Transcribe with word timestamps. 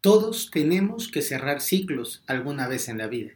Todos 0.00 0.52
tenemos 0.52 1.08
que 1.08 1.22
cerrar 1.22 1.60
ciclos 1.60 2.22
alguna 2.28 2.68
vez 2.68 2.88
en 2.88 2.98
la 2.98 3.08
vida. 3.08 3.32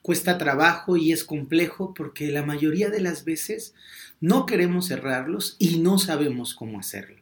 Cuesta 0.00 0.38
trabajo 0.38 0.96
y 0.96 1.12
es 1.12 1.22
complejo 1.22 1.92
porque 1.92 2.30
la 2.30 2.42
mayoría 2.42 2.88
de 2.88 3.00
las 3.00 3.26
veces 3.26 3.74
no 4.20 4.46
queremos 4.46 4.88
cerrarlos 4.88 5.56
y 5.58 5.78
no 5.78 5.98
sabemos 5.98 6.54
cómo 6.54 6.80
hacerlo. 6.80 7.20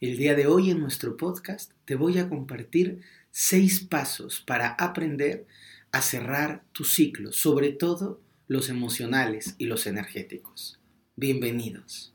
El 0.00 0.16
día 0.16 0.36
de 0.36 0.46
hoy 0.46 0.70
en 0.70 0.78
nuestro 0.78 1.16
podcast 1.16 1.72
te 1.84 1.96
voy 1.96 2.18
a 2.18 2.28
compartir 2.28 3.00
seis 3.32 3.80
pasos 3.80 4.40
para 4.46 4.68
aprender 4.74 5.46
a 5.90 6.02
cerrar 6.02 6.62
tus 6.70 6.94
ciclos, 6.94 7.34
sobre 7.34 7.72
todo 7.72 8.20
los 8.46 8.68
emocionales 8.68 9.56
y 9.58 9.66
los 9.66 9.88
energéticos. 9.88 10.78
Bienvenidos. 11.16 12.12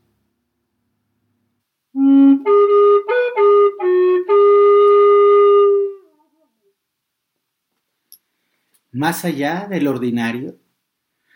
Más 8.96 9.26
allá 9.26 9.66
del 9.68 9.88
ordinario, 9.88 10.56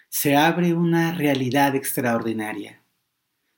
se 0.09 0.34
abre 0.34 0.73
una 0.73 1.12
realidad 1.12 1.77
extraordinaria. 1.77 2.80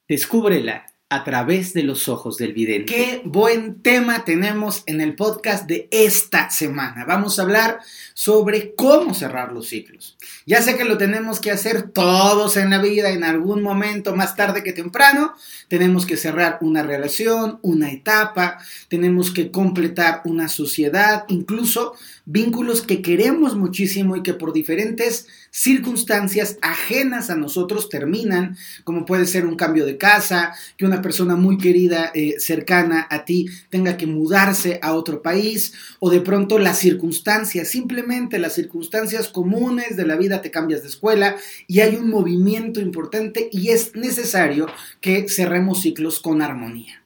Descúbrela 0.08 0.86
a 1.08 1.22
través 1.22 1.72
de 1.72 1.84
los 1.84 2.08
ojos 2.08 2.36
del 2.36 2.52
vidente. 2.52 2.92
Qué 2.92 3.22
buen 3.24 3.80
tema 3.80 4.24
tenemos 4.24 4.82
en 4.86 5.00
el 5.00 5.14
podcast 5.14 5.68
de 5.68 5.86
esta 5.92 6.50
semana. 6.50 7.04
Vamos 7.04 7.38
a 7.38 7.42
hablar 7.42 7.78
sobre 8.14 8.74
cómo 8.74 9.14
cerrar 9.14 9.52
los 9.52 9.68
ciclos. 9.68 10.16
Ya 10.46 10.62
sé 10.62 10.76
que 10.76 10.84
lo 10.84 10.98
tenemos 10.98 11.40
que 11.40 11.50
hacer 11.50 11.90
todos 11.90 12.56
en 12.56 12.70
la 12.70 12.78
vida, 12.78 13.10
en 13.10 13.24
algún 13.24 13.62
momento, 13.62 14.14
más 14.14 14.36
tarde 14.36 14.62
que 14.62 14.72
temprano. 14.72 15.34
Tenemos 15.68 16.06
que 16.06 16.16
cerrar 16.16 16.58
una 16.60 16.82
relación, 16.82 17.58
una 17.62 17.90
etapa, 17.90 18.58
tenemos 18.88 19.30
que 19.30 19.50
completar 19.50 20.22
una 20.24 20.48
sociedad, 20.48 21.24
incluso 21.28 21.94
vínculos 22.24 22.82
que 22.82 23.02
queremos 23.02 23.56
muchísimo 23.56 24.16
y 24.16 24.22
que 24.22 24.34
por 24.34 24.52
diferentes 24.52 25.26
circunstancias 25.50 26.56
ajenas 26.62 27.28
a 27.28 27.36
nosotros 27.36 27.88
terminan, 27.88 28.56
como 28.84 29.04
puede 29.04 29.26
ser 29.26 29.44
un 29.44 29.56
cambio 29.56 29.84
de 29.84 29.98
casa, 29.98 30.54
que 30.76 30.86
una 30.86 31.02
persona 31.02 31.36
muy 31.36 31.58
querida, 31.58 32.10
eh, 32.14 32.36
cercana 32.38 33.06
a 33.10 33.24
ti, 33.24 33.46
tenga 33.68 33.96
que 33.96 34.06
mudarse 34.06 34.78
a 34.82 34.94
otro 34.94 35.20
país, 35.20 35.74
o 35.98 36.10
de 36.10 36.20
pronto 36.20 36.58
las 36.58 36.78
circunstancias, 36.78 37.68
simplemente 37.68 38.01
las 38.38 38.54
circunstancias 38.54 39.28
comunes 39.28 39.96
de 39.96 40.06
la 40.06 40.16
vida, 40.16 40.42
te 40.42 40.50
cambias 40.50 40.82
de 40.82 40.88
escuela 40.88 41.36
y 41.66 41.80
hay 41.80 41.96
un 41.96 42.08
movimiento 42.10 42.80
importante 42.80 43.48
y 43.52 43.70
es 43.70 43.94
necesario 43.94 44.66
que 45.00 45.28
cerremos 45.28 45.82
ciclos 45.82 46.20
con 46.20 46.42
armonía 46.42 47.02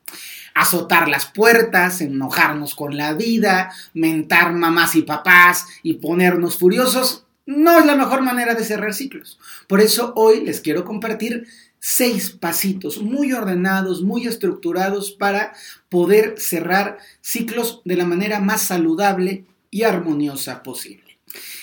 azotar 0.55 1.06
las 1.06 1.27
puertas, 1.27 2.00
enojarnos 2.00 2.75
con 2.75 2.97
la 2.97 3.12
vida, 3.12 3.70
mentar 3.92 4.55
mamás 4.55 4.94
y 4.97 5.03
papás 5.03 5.66
y 5.83 5.94
ponernos 5.94 6.56
furiosos, 6.56 7.27
no 7.44 7.78
es 7.78 7.84
la 7.84 7.94
mejor 7.94 8.22
manera 8.22 8.55
de 8.55 8.64
cerrar 8.64 8.94
ciclos. 8.94 9.38
Por 9.69 9.83
eso 9.83 10.14
hoy 10.16 10.41
les 10.41 10.62
quiero 10.62 10.86
compartir 10.86 11.47
seis 11.78 12.31
pasitos 12.31 13.03
muy 13.03 13.33
ordenados, 13.33 14.03
muy 14.03 14.27
estructurados 14.27 15.12
para 15.12 15.53
poder 15.88 16.34
cerrar 16.38 16.98
ciclos 17.20 17.83
de 17.84 17.97
la 17.97 18.06
manera 18.06 18.41
más 18.41 18.62
saludable 18.62 19.44
y 19.77 19.82
armoniosa 19.82 20.62
posible. 20.62 21.19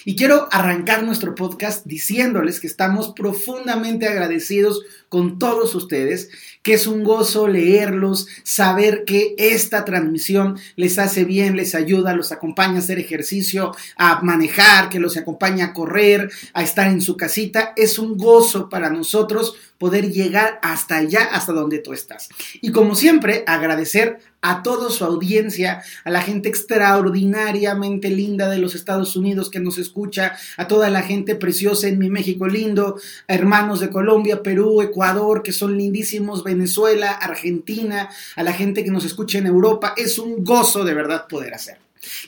Y 0.05 0.15
quiero 0.15 0.47
arrancar 0.51 1.01
nuestro 1.01 1.33
podcast 1.33 1.83
diciéndoles 1.87 2.59
que 2.59 2.67
estamos 2.67 3.13
profundamente 3.15 4.07
agradecidos 4.07 4.83
con 5.13 5.37
todos 5.37 5.75
ustedes, 5.75 6.31
que 6.63 6.73
es 6.73 6.87
un 6.87 7.03
gozo 7.03 7.47
leerlos, 7.47 8.25
saber 8.41 9.03
que 9.05 9.35
esta 9.37 9.85
transmisión 9.85 10.57
les 10.75 10.97
hace 10.97 11.23
bien, 11.23 11.55
les 11.55 11.75
ayuda, 11.75 12.15
los 12.15 12.31
acompaña 12.31 12.77
a 12.77 12.79
hacer 12.79 12.97
ejercicio, 12.97 13.75
a 13.95 14.23
manejar, 14.23 14.89
que 14.89 14.99
los 14.99 15.15
acompaña 15.15 15.65
a 15.65 15.73
correr, 15.73 16.31
a 16.55 16.63
estar 16.63 16.87
en 16.87 16.99
su 16.99 17.15
casita. 17.15 17.73
Es 17.75 17.99
un 17.99 18.17
gozo 18.17 18.69
para 18.69 18.89
nosotros 18.89 19.53
poder 19.77 20.11
llegar 20.11 20.59
hasta 20.63 20.95
allá, 20.95 21.25
hasta 21.31 21.53
donde 21.53 21.77
tú 21.77 21.93
estás. 21.93 22.29
Y 22.61 22.71
como 22.71 22.95
siempre, 22.95 23.43
agradecer 23.45 24.17
a 24.41 24.63
toda 24.63 24.89
su 24.89 25.05
audiencia, 25.05 25.83
a 26.03 26.09
la 26.09 26.21
gente 26.21 26.49
extraordinariamente 26.49 28.09
linda 28.09 28.49
de 28.49 28.59
los 28.59 28.75
Estados 28.75 29.15
Unidos 29.15 29.49
que 29.49 29.59
nos 29.59 29.77
escucha, 29.77 30.37
a 30.57 30.67
toda 30.67 30.89
la 30.89 31.01
gente 31.01 31.35
preciosa 31.35 31.87
en 31.87 31.97
mi 31.97 32.09
México 32.09 32.47
lindo, 32.47 32.97
a 33.27 33.33
hermanos 33.33 33.79
de 33.79 33.89
Colombia, 33.89 34.43
Perú, 34.43 34.81
Ecuador, 34.81 35.02
que 35.43 35.51
son 35.51 35.77
lindísimos, 35.77 36.43
Venezuela, 36.43 37.11
Argentina, 37.11 38.09
a 38.35 38.43
la 38.43 38.53
gente 38.53 38.83
que 38.83 38.91
nos 38.91 39.05
escucha 39.05 39.37
en 39.37 39.47
Europa. 39.47 39.93
Es 39.97 40.17
un 40.17 40.43
gozo 40.43 40.83
de 40.83 40.93
verdad 40.93 41.27
poder 41.27 41.53
hacer. 41.53 41.77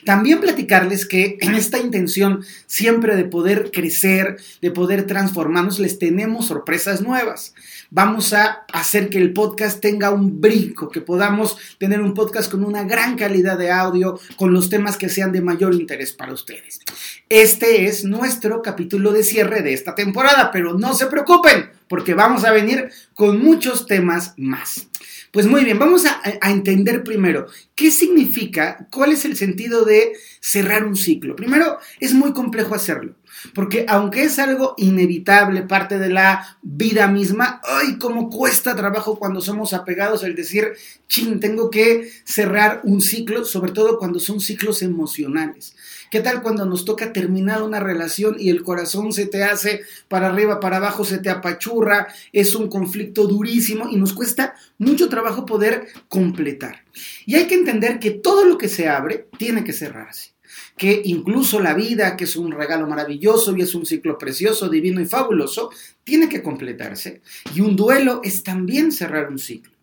También 0.04 0.40
platicarles 0.40 1.06
que 1.06 1.38
en 1.40 1.54
esta 1.54 1.78
intención 1.78 2.44
siempre 2.66 3.16
de 3.16 3.24
poder 3.24 3.70
crecer, 3.70 4.38
de 4.60 4.70
poder 4.70 5.06
transformarnos, 5.06 5.78
les 5.78 5.98
tenemos 5.98 6.46
sorpresas 6.46 7.00
nuevas. 7.00 7.54
Vamos 7.90 8.32
a 8.32 8.64
hacer 8.72 9.08
que 9.08 9.18
el 9.18 9.32
podcast 9.32 9.80
tenga 9.80 10.10
un 10.10 10.40
brinco, 10.40 10.88
que 10.88 11.00
podamos 11.00 11.56
tener 11.78 12.00
un 12.00 12.14
podcast 12.14 12.50
con 12.50 12.64
una 12.64 12.84
gran 12.84 13.16
calidad 13.16 13.58
de 13.58 13.70
audio, 13.70 14.18
con 14.36 14.52
los 14.52 14.68
temas 14.68 14.96
que 14.96 15.08
sean 15.08 15.32
de 15.32 15.40
mayor 15.40 15.74
interés 15.74 16.12
para 16.12 16.32
ustedes. 16.32 16.80
Este 17.28 17.86
es 17.86 18.04
nuestro 18.04 18.62
capítulo 18.62 19.12
de 19.12 19.22
cierre 19.22 19.62
de 19.62 19.72
esta 19.72 19.94
temporada, 19.94 20.50
pero 20.52 20.74
no 20.74 20.94
se 20.94 21.06
preocupen, 21.06 21.70
porque 21.88 22.14
vamos 22.14 22.44
a 22.44 22.52
venir 22.52 22.90
con 23.14 23.42
muchos 23.42 23.86
temas 23.86 24.34
más. 24.36 24.88
Pues 25.36 25.46
muy 25.46 25.64
bien, 25.64 25.78
vamos 25.78 26.06
a, 26.06 26.22
entender 26.48 27.04
primero 27.04 27.46
qué 27.74 27.90
significa, 27.90 28.88
cuál 28.90 29.12
es 29.12 29.26
el 29.26 29.36
sentido 29.36 29.84
de 29.84 30.14
cerrar 30.40 30.86
un 30.86 30.96
ciclo. 30.96 31.36
Primero, 31.36 31.78
es 32.00 32.14
muy 32.14 32.32
complejo 32.32 32.74
hacerlo, 32.74 33.16
porque 33.54 33.84
aunque 33.86 34.22
es 34.22 34.38
algo 34.38 34.72
inevitable, 34.78 35.60
parte 35.60 35.98
de 35.98 36.08
la 36.08 36.56
vida 36.62 37.06
misma, 37.08 37.60
¡ay, 37.64 37.98
cómo 37.98 38.30
cuesta 38.30 38.74
trabajo 38.74 39.18
cuando 39.18 39.42
somos 39.42 39.74
apegados 39.74 40.24
al 40.24 40.34
decir, 40.34 40.72
chin, 41.06 41.38
tengo 41.38 41.68
que 41.68 42.10
cerrar 42.24 42.80
un 42.84 43.02
ciclo, 43.02 43.44
sobre 43.44 43.72
todo 43.72 43.98
cuando 43.98 44.20
son 44.20 44.40
ciclos 44.40 44.80
emocionales. 44.80 45.76
¿Qué 46.10 46.20
tal 46.20 46.42
cuando 46.42 46.64
nos 46.64 46.84
toca 46.84 47.12
terminar 47.12 47.62
una 47.62 47.80
relación 47.80 48.36
y 48.38 48.50
el 48.50 48.62
corazón 48.62 49.12
se 49.12 49.26
te 49.26 49.42
hace 49.42 49.82
para 50.08 50.28
arriba, 50.28 50.60
para 50.60 50.76
abajo, 50.76 51.04
se 51.04 51.18
te 51.18 51.30
apachurra? 51.30 52.08
Es 52.32 52.54
un 52.54 52.68
conflicto 52.68 53.26
durísimo 53.26 53.88
y 53.90 53.96
nos 53.96 54.12
cuesta 54.12 54.54
mucho 54.78 55.08
trabajo 55.08 55.44
poder 55.44 55.88
completar. 56.08 56.84
Y 57.24 57.34
hay 57.34 57.46
que 57.46 57.56
entender 57.56 57.98
que 57.98 58.12
todo 58.12 58.44
lo 58.44 58.56
que 58.56 58.68
se 58.68 58.88
abre 58.88 59.28
tiene 59.38 59.64
que 59.64 59.72
cerrarse 59.72 60.36
que 60.76 61.02
incluso 61.04 61.58
la 61.58 61.74
vida, 61.74 62.16
que 62.16 62.24
es 62.24 62.36
un 62.36 62.52
regalo 62.52 62.86
maravilloso 62.86 63.56
y 63.56 63.62
es 63.62 63.74
un 63.74 63.86
ciclo 63.86 64.18
precioso, 64.18 64.68
divino 64.68 65.00
y 65.00 65.06
fabuloso, 65.06 65.70
tiene 66.04 66.28
que 66.28 66.42
completarse. 66.42 67.22
Y 67.54 67.62
un 67.62 67.76
duelo 67.76 68.20
es 68.22 68.42
también 68.42 68.92
cerrar 68.92 69.30
un 69.30 69.38
ciclo 69.38 69.75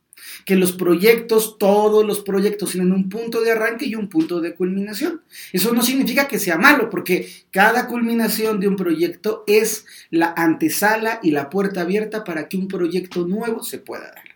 que 0.45 0.55
los 0.55 0.71
proyectos, 0.73 1.57
todos 1.57 2.05
los 2.05 2.21
proyectos 2.21 2.71
tienen 2.71 2.91
un 2.91 3.09
punto 3.09 3.41
de 3.41 3.51
arranque 3.51 3.85
y 3.85 3.95
un 3.95 4.09
punto 4.09 4.41
de 4.41 4.55
culminación. 4.55 5.21
Eso 5.51 5.73
no 5.73 5.81
significa 5.81 6.27
que 6.27 6.39
sea 6.39 6.57
malo, 6.57 6.89
porque 6.89 7.29
cada 7.51 7.87
culminación 7.87 8.59
de 8.59 8.67
un 8.67 8.75
proyecto 8.75 9.43
es 9.47 9.85
la 10.09 10.33
antesala 10.35 11.19
y 11.23 11.31
la 11.31 11.49
puerta 11.49 11.81
abierta 11.81 12.23
para 12.23 12.47
que 12.47 12.57
un 12.57 12.67
proyecto 12.67 13.27
nuevo 13.27 13.63
se 13.63 13.79
pueda 13.79 14.05
dar. 14.05 14.32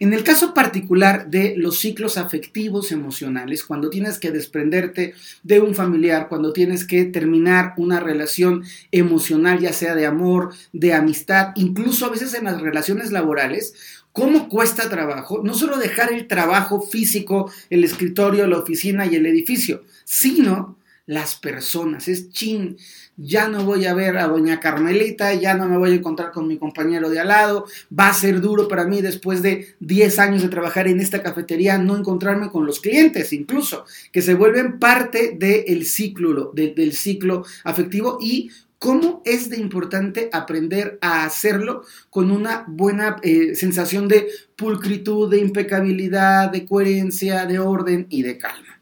En 0.00 0.12
el 0.12 0.24
caso 0.24 0.54
particular 0.54 1.28
de 1.28 1.54
los 1.56 1.78
ciclos 1.78 2.18
afectivos 2.18 2.92
emocionales, 2.92 3.64
cuando 3.64 3.90
tienes 3.90 4.18
que 4.18 4.30
desprenderte 4.30 5.14
de 5.42 5.60
un 5.60 5.74
familiar, 5.74 6.28
cuando 6.28 6.52
tienes 6.52 6.86
que 6.86 7.04
terminar 7.04 7.74
una 7.76 8.00
relación 8.00 8.64
emocional, 8.92 9.58
ya 9.58 9.72
sea 9.72 9.94
de 9.94 10.06
amor, 10.06 10.54
de 10.72 10.94
amistad, 10.94 11.52
incluso 11.56 12.06
a 12.06 12.10
veces 12.10 12.34
en 12.34 12.44
las 12.44 12.60
relaciones 12.60 13.12
laborales, 13.12 13.74
¿Cómo 14.12 14.48
cuesta 14.48 14.88
trabajo? 14.88 15.42
No 15.44 15.54
solo 15.54 15.76
dejar 15.76 16.12
el 16.12 16.26
trabajo 16.26 16.80
físico, 16.80 17.52
el 17.70 17.84
escritorio, 17.84 18.48
la 18.48 18.58
oficina 18.58 19.06
y 19.06 19.14
el 19.14 19.26
edificio, 19.26 19.84
sino 20.04 20.77
las 21.08 21.36
personas. 21.36 22.06
Es 22.06 22.28
chin, 22.28 22.76
ya 23.16 23.48
no 23.48 23.64
voy 23.64 23.86
a 23.86 23.94
ver 23.94 24.18
a 24.18 24.28
doña 24.28 24.60
Carmelita, 24.60 25.32
ya 25.32 25.54
no 25.54 25.66
me 25.66 25.78
voy 25.78 25.92
a 25.92 25.94
encontrar 25.94 26.32
con 26.32 26.46
mi 26.46 26.58
compañero 26.58 27.08
de 27.08 27.18
al 27.18 27.28
lado, 27.28 27.64
va 27.98 28.10
a 28.10 28.14
ser 28.14 28.42
duro 28.42 28.68
para 28.68 28.84
mí 28.84 29.00
después 29.00 29.40
de 29.40 29.74
10 29.80 30.18
años 30.18 30.42
de 30.42 30.50
trabajar 30.50 30.86
en 30.86 31.00
esta 31.00 31.22
cafetería 31.22 31.78
no 31.78 31.96
encontrarme 31.96 32.50
con 32.50 32.66
los 32.66 32.80
clientes, 32.80 33.32
incluso, 33.32 33.86
que 34.12 34.20
se 34.20 34.34
vuelven 34.34 34.78
parte 34.78 35.34
del 35.38 35.86
ciclo, 35.86 36.52
del 36.54 36.92
ciclo 36.92 37.42
afectivo 37.64 38.18
y 38.20 38.50
cómo 38.78 39.22
es 39.24 39.48
de 39.48 39.56
importante 39.56 40.28
aprender 40.30 40.98
a 41.00 41.24
hacerlo 41.24 41.84
con 42.10 42.30
una 42.30 42.66
buena 42.68 43.16
eh, 43.22 43.54
sensación 43.54 44.08
de 44.08 44.28
pulcritud, 44.56 45.30
de 45.30 45.38
impecabilidad, 45.38 46.50
de 46.50 46.66
coherencia, 46.66 47.46
de 47.46 47.58
orden 47.58 48.06
y 48.10 48.22
de 48.22 48.36
calma. 48.36 48.78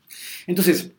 Entonces, 0.49 0.91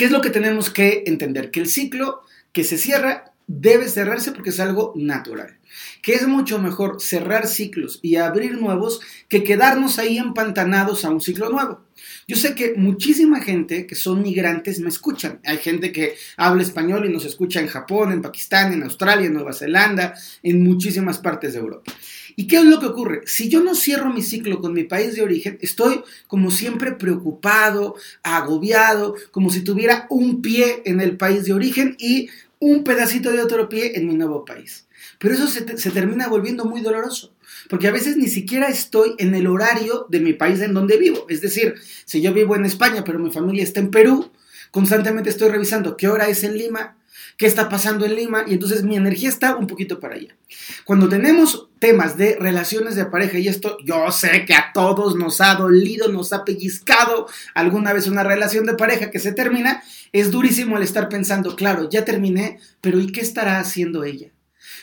¿qué 0.00 0.06
es 0.06 0.12
lo 0.12 0.22
que 0.22 0.30
tenemos 0.30 0.70
que 0.70 1.02
entender? 1.04 1.50
Que 1.50 1.60
el 1.60 1.66
ciclo 1.66 2.22
que 2.52 2.64
se 2.64 2.78
cierra 2.78 3.34
debe 3.46 3.86
cerrarse 3.86 4.32
porque 4.32 4.48
es 4.48 4.58
algo 4.58 4.94
natural. 4.96 5.58
Que 6.00 6.14
es 6.14 6.26
mucho 6.26 6.58
mejor 6.58 7.02
cerrar 7.02 7.46
ciclos 7.46 7.98
y 8.00 8.16
abrir 8.16 8.58
nuevos 8.58 9.02
que 9.28 9.44
quedarnos 9.44 9.98
ahí 9.98 10.16
empantanados 10.16 11.04
a 11.04 11.10
un 11.10 11.20
ciclo 11.20 11.50
nuevo. 11.50 11.84
Yo 12.26 12.36
sé 12.36 12.54
que 12.54 12.72
muchísima 12.78 13.42
gente 13.42 13.86
que 13.86 13.94
son 13.94 14.22
migrantes 14.22 14.80
me 14.80 14.88
escuchan. 14.88 15.38
Hay 15.44 15.58
gente 15.58 15.92
que 15.92 16.14
habla 16.38 16.62
español 16.62 17.04
y 17.04 17.12
nos 17.12 17.26
escucha 17.26 17.60
en 17.60 17.66
Japón, 17.66 18.10
en 18.10 18.22
Pakistán, 18.22 18.72
en 18.72 18.84
Australia, 18.84 19.26
en 19.26 19.34
Nueva 19.34 19.52
Zelanda, 19.52 20.14
en 20.42 20.64
muchísimas 20.64 21.18
partes 21.18 21.52
de 21.52 21.58
Europa. 21.58 21.92
¿Y 22.40 22.46
qué 22.46 22.56
es 22.56 22.64
lo 22.64 22.80
que 22.80 22.86
ocurre? 22.86 23.20
Si 23.26 23.50
yo 23.50 23.62
no 23.62 23.74
cierro 23.74 24.08
mi 24.08 24.22
ciclo 24.22 24.62
con 24.62 24.72
mi 24.72 24.84
país 24.84 25.14
de 25.14 25.20
origen, 25.20 25.58
estoy 25.60 26.00
como 26.26 26.50
siempre 26.50 26.92
preocupado, 26.92 27.96
agobiado, 28.22 29.14
como 29.30 29.50
si 29.50 29.60
tuviera 29.60 30.06
un 30.08 30.40
pie 30.40 30.80
en 30.86 31.02
el 31.02 31.18
país 31.18 31.44
de 31.44 31.52
origen 31.52 31.96
y 31.98 32.30
un 32.58 32.82
pedacito 32.82 33.30
de 33.30 33.42
otro 33.42 33.68
pie 33.68 33.98
en 33.98 34.08
mi 34.08 34.14
nuevo 34.14 34.46
país. 34.46 34.86
Pero 35.18 35.34
eso 35.34 35.48
se, 35.48 35.60
termina 35.90 36.28
volviendo 36.28 36.64
muy 36.64 36.80
doloroso, 36.80 37.34
porque 37.68 37.88
a 37.88 37.92
veces 37.92 38.16
ni 38.16 38.28
siquiera 38.28 38.68
estoy 38.68 39.16
en 39.18 39.34
el 39.34 39.46
horario 39.46 40.06
de 40.08 40.20
mi 40.20 40.32
país 40.32 40.62
en 40.62 40.72
donde 40.72 40.96
vivo. 40.96 41.26
Es 41.28 41.42
decir, 41.42 41.74
si 42.06 42.22
yo 42.22 42.32
vivo 42.32 42.56
en 42.56 42.64
España, 42.64 43.04
pero 43.04 43.18
mi 43.18 43.30
familia 43.30 43.64
está 43.64 43.80
en 43.80 43.90
Perú, 43.90 44.30
constantemente 44.70 45.28
estoy 45.28 45.50
revisando 45.50 45.94
qué 45.94 46.08
hora 46.08 46.26
es 46.26 46.42
en 46.42 46.56
Lima, 46.56 46.96
qué 47.40 47.46
está 47.46 47.70
pasando 47.70 48.04
en 48.04 48.16
Lima, 48.16 48.44
y 48.46 48.52
entonces 48.52 48.82
mi 48.82 48.96
energía 48.96 49.30
está 49.30 49.56
un 49.56 49.66
poquito 49.66 49.98
para 49.98 50.16
allá. 50.16 50.36
Cuando 50.84 51.08
tenemos 51.08 51.70
temas 51.78 52.18
de 52.18 52.36
relaciones 52.38 52.96
de 52.96 53.06
pareja, 53.06 53.38
y 53.38 53.48
esto 53.48 53.78
yo 53.82 54.12
sé 54.12 54.44
que 54.44 54.52
a 54.52 54.72
todos 54.74 55.16
nos 55.16 55.40
ha 55.40 55.54
dolido, 55.54 56.08
nos 56.08 56.34
ha 56.34 56.44
pellizcado 56.44 57.28
alguna 57.54 57.94
vez 57.94 58.06
una 58.08 58.24
relación 58.24 58.66
de 58.66 58.74
pareja 58.74 59.10
que 59.10 59.18
se 59.18 59.32
termina, 59.32 59.82
es 60.12 60.30
durísimo 60.30 60.76
el 60.76 60.82
estar 60.82 61.08
pensando, 61.08 61.56
claro, 61.56 61.88
ya 61.88 62.04
terminé, 62.04 62.58
pero 62.82 63.00
¿y 63.00 63.10
qué 63.10 63.22
estará 63.22 63.58
haciendo 63.58 64.04
ella? 64.04 64.28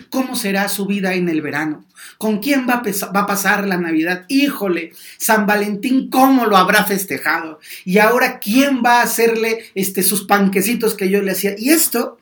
¿Cómo 0.09 0.35
será 0.35 0.67
su 0.67 0.87
vida 0.87 1.13
en 1.13 1.29
el 1.29 1.43
verano? 1.43 1.85
¿Con 2.17 2.39
quién 2.39 2.67
va 2.67 2.81
a, 2.83 3.11
va 3.11 3.19
a, 3.19 3.27
pasar 3.27 3.67
la 3.67 3.77
Navidad? 3.77 4.25
Híjole, 4.29 4.93
San 5.19 5.45
Valentín, 5.45 6.09
¿cómo 6.09 6.47
lo 6.47 6.57
habrá 6.57 6.85
festejado? 6.85 7.59
Y 7.85 7.99
ahora, 7.99 8.39
¿quién 8.39 8.81
va 8.83 9.01
a 9.01 9.03
hacerle 9.03 9.59
este, 9.75 10.01
sus 10.01 10.23
panquecitos 10.23 10.95
que 10.95 11.11
yo 11.11 11.21
le 11.21 11.33
hacía? 11.33 11.53
Y 11.55 11.69
esto 11.69 12.17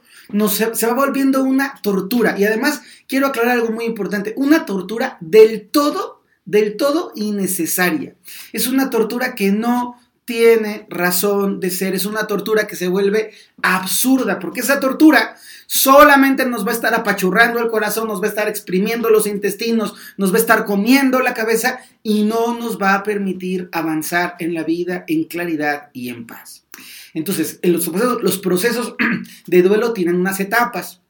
se, 0.50 0.88
va 0.88 0.94
volviendo 0.94 1.44
una 1.44 1.76
tortura. 1.82 2.38
Y 2.38 2.46
además, 2.46 2.82
quiero 3.08 3.28
aclarar 3.28 3.54
algo 3.54 3.72
muy 3.72 3.86
importante, 3.86 4.34
una 4.38 4.66
tortura 4.66 5.18
del 5.22 5.70
todo, 5.70 6.24
del 6.46 6.78
todo 6.78 7.12
innecesaria. 7.16 8.16
Es 8.54 8.68
una 8.68 8.90
tortura 8.90 9.36
que 9.36 9.52
no 9.52 10.00
tiene 10.26 10.88
razón 10.90 11.60
de 11.60 11.70
ser, 11.70 11.94
es 11.94 12.06
una 12.06 12.26
tortura 12.26 12.66
que 12.66 12.76
se 12.76 12.88
vuelve 12.88 13.32
absurda, 13.62 14.40
porque 14.40 14.62
esa 14.62 14.80
tortura 14.80 15.36
solamente 15.68 16.48
nos 16.48 16.66
va 16.66 16.72
a 16.72 16.74
estar 16.76 16.96
apachurrando 16.96 17.60
el 17.60 17.70
corazón, 17.70 18.08
nos 18.08 18.22
va 18.22 18.26
a 18.26 18.30
estar 18.30 18.48
exprimiendo 18.48 19.12
los 19.12 19.28
intestinos, 19.28 19.94
nos 20.18 20.32
va 20.32 20.38
a 20.38 20.40
estar 20.40 20.66
comiendo 20.66 21.20
la 21.20 21.36
cabeza 21.36 21.80
y 22.02 22.24
no 22.24 22.58
nos 22.58 22.82
va 22.82 22.96
a 22.96 23.04
permitir 23.04 23.70
avanzar 23.72 24.36
en 24.40 24.56
la 24.56 24.64
vida 24.64 25.06
en 25.08 25.26
claridad 25.26 25.90
y 25.94 26.10
en 26.10 26.26
paz. 26.26 26.65
Entonces, 27.16 27.60
los 27.64 27.88
procesos, 27.90 28.22
los 28.22 28.38
procesos 28.38 28.96
de 29.48 29.62
duelo 29.64 29.94
tienen 29.94 30.18
unas 30.18 30.40
etapas. 30.40 31.02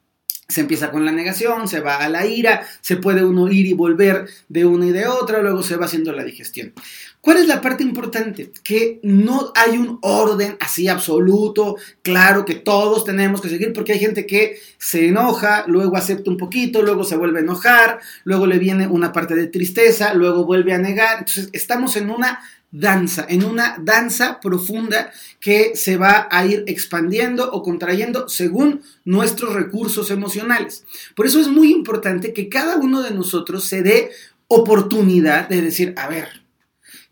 Se 0.48 0.62
empieza 0.62 0.92
con 0.92 1.04
la 1.04 1.12
negación, 1.12 1.68
se 1.68 1.80
va 1.80 1.98
a 1.98 2.08
la 2.08 2.28
ira, 2.28 2.68
se 2.80 2.98
puede 2.98 3.26
uno 3.26 3.52
ir 3.52 3.66
y 3.66 3.74
volver 3.74 4.28
de 4.48 4.64
una 4.64 4.86
y 4.86 4.92
de 4.92 5.08
otra, 5.08 5.42
luego 5.42 5.64
se 5.64 5.76
va 5.76 5.88
haciendo 5.88 6.14
la 6.14 6.24
digestión. 6.24 6.72
¿Cuál 7.20 7.38
es 7.38 7.48
la 7.48 7.60
parte 7.60 7.82
importante? 7.82 8.52
Que 8.64 9.00
no 9.02 9.52
hay 9.56 9.80
un 9.80 9.98
orden 10.04 10.58
así 10.60 10.88
absoluto, 10.88 11.78
claro, 12.04 12.46
que 12.46 12.54
todos 12.54 13.04
tenemos 13.04 13.42
que 13.42 13.50
seguir, 13.50 13.74
porque 13.74 13.94
hay 13.94 14.00
gente 14.00 14.28
que 14.28 14.60
se 14.78 15.08
enoja, 15.08 15.64
luego 15.66 15.98
acepta 15.98 16.30
un 16.30 16.38
poquito, 16.38 16.84
luego 16.84 17.04
se 17.04 17.18
vuelve 17.18 17.40
a 17.40 17.42
enojar, 17.42 18.00
luego 18.26 18.46
le 18.46 18.60
viene 18.60 18.86
una 18.86 19.12
parte 19.12 19.34
de 19.34 19.48
tristeza, 19.48 20.14
luego 20.14 20.46
vuelve 20.46 20.76
a 20.76 20.78
negar. 20.78 21.18
Entonces, 21.18 21.50
estamos 21.52 21.98
en 21.98 22.12
una 22.12 22.44
danza, 22.78 23.26
en 23.30 23.44
una 23.46 23.78
danza 23.80 24.40
profunda 24.42 25.12
que 25.40 25.76
se 25.76 25.98
va 25.98 26.28
a 26.30 26.46
ir 26.46 26.64
expandiendo 26.68 27.50
o 27.52 27.64
contrayendo 27.64 28.28
según 28.28 28.82
nuestros 29.06 29.54
recursos 29.54 30.12
emocionales. 30.12 30.84
Por 31.16 31.26
eso 31.26 31.40
es 31.40 31.48
muy 31.48 31.72
importante 31.72 32.34
que 32.34 32.50
cada 32.50 32.76
uno 32.76 33.02
de 33.02 33.12
nosotros 33.12 33.66
se 33.66 33.82
dé 33.82 34.12
oportunidad 34.48 35.48
de 35.48 35.62
decir, 35.62 35.94
a 35.98 36.08
ver, 36.08 36.45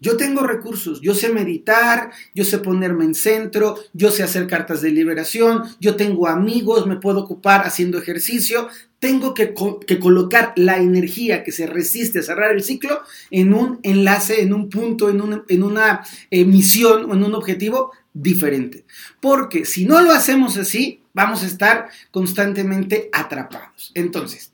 yo 0.04 0.18
tengo 0.18 0.42
recursos, 0.42 1.00
yo 1.00 1.16
sé 1.16 1.30
meditar, 1.30 2.12
yo 2.36 2.44
sé 2.44 2.58
ponerme 2.58 3.06
en 3.06 3.16
centro, 3.16 3.78
yo 3.94 4.12
sé 4.12 4.22
hacer 4.22 4.48
cartas 4.48 4.82
de 4.82 4.92
liberación, 4.92 5.64
yo 5.80 5.96
tengo 5.96 6.28
amigos, 6.28 6.86
me 6.86 6.98
puedo 6.98 7.22
ocupar 7.22 7.66
haciendo 7.66 7.98
ejercicio, 7.98 8.68
tengo 9.00 9.34
que, 9.34 9.54
colocar 10.02 10.52
la 10.58 10.78
energía 10.78 11.46
que 11.46 11.54
se 11.54 11.68
resiste 11.68 12.20
a 12.20 12.24
cerrar 12.24 12.52
el 12.52 12.64
ciclo 12.64 13.02
en 13.32 13.54
un 13.54 13.80
enlace, 13.84 14.42
en 14.42 14.54
un 14.54 14.70
punto, 14.70 15.10
en, 15.10 15.44
en 15.48 15.64
una 15.64 16.06
eh, 16.30 16.44
misión 16.44 17.10
o 17.10 17.14
en 17.14 17.24
un 17.24 17.34
objetivo 17.34 17.94
diferente. 18.14 18.84
Porque 19.22 19.64
si 19.64 19.86
no 19.86 20.02
lo 20.02 20.12
hacemos 20.12 20.58
así, 20.58 21.02
vamos 21.14 21.44
a 21.44 21.48
estar 21.48 21.88
constantemente 22.12 23.10
atrapados. 23.14 23.92
Entonces, 23.94 24.52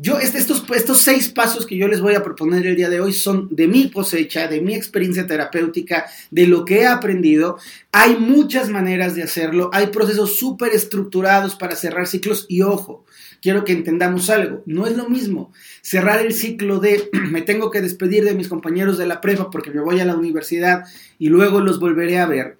yo, 0.00 0.20
este, 0.20 0.38
estos, 0.38 0.64
estos 0.74 0.98
seis 0.98 1.28
pasos 1.28 1.66
que 1.66 1.76
yo 1.76 1.88
les 1.88 2.00
voy 2.00 2.14
a 2.14 2.22
proponer 2.22 2.64
el 2.64 2.76
día 2.76 2.88
de 2.88 3.00
hoy 3.00 3.12
son 3.12 3.48
de 3.50 3.66
mi 3.66 3.90
cosecha, 3.90 4.46
de 4.46 4.60
mi 4.60 4.76
experiencia 4.76 5.26
terapéutica, 5.26 6.06
de 6.30 6.46
lo 6.46 6.64
que 6.64 6.82
he 6.82 6.86
aprendido. 6.86 7.58
Hay 7.90 8.16
muchas 8.16 8.70
maneras 8.70 9.16
de 9.16 9.24
hacerlo, 9.24 9.70
hay 9.72 9.88
procesos 9.88 10.36
súper 10.36 10.72
estructurados 10.72 11.56
para 11.56 11.74
cerrar 11.74 12.06
ciclos 12.06 12.46
y 12.48 12.62
ojo, 12.62 13.04
quiero 13.42 13.64
que 13.64 13.72
entendamos 13.72 14.30
algo, 14.30 14.62
no 14.66 14.86
es 14.86 14.96
lo 14.96 15.08
mismo 15.08 15.52
cerrar 15.82 16.24
el 16.24 16.32
ciclo 16.32 16.78
de 16.78 17.10
me 17.30 17.42
tengo 17.42 17.72
que 17.72 17.80
despedir 17.80 18.24
de 18.24 18.34
mis 18.34 18.48
compañeros 18.48 18.98
de 18.98 19.06
la 19.06 19.20
prepa 19.20 19.50
porque 19.50 19.72
me 19.72 19.80
voy 19.80 19.98
a 19.98 20.04
la 20.04 20.16
universidad 20.16 20.84
y 21.18 21.28
luego 21.28 21.60
los 21.60 21.80
volveré 21.80 22.18
a 22.18 22.26
ver, 22.26 22.58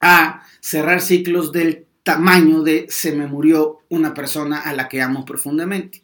a 0.00 0.46
cerrar 0.60 1.00
ciclos 1.00 1.50
del 1.50 1.86
tamaño 2.04 2.62
de 2.62 2.86
se 2.88 3.10
me 3.12 3.26
murió 3.26 3.80
una 3.88 4.14
persona 4.14 4.60
a 4.60 4.72
la 4.72 4.88
que 4.88 5.02
amo 5.02 5.24
profundamente. 5.24 6.02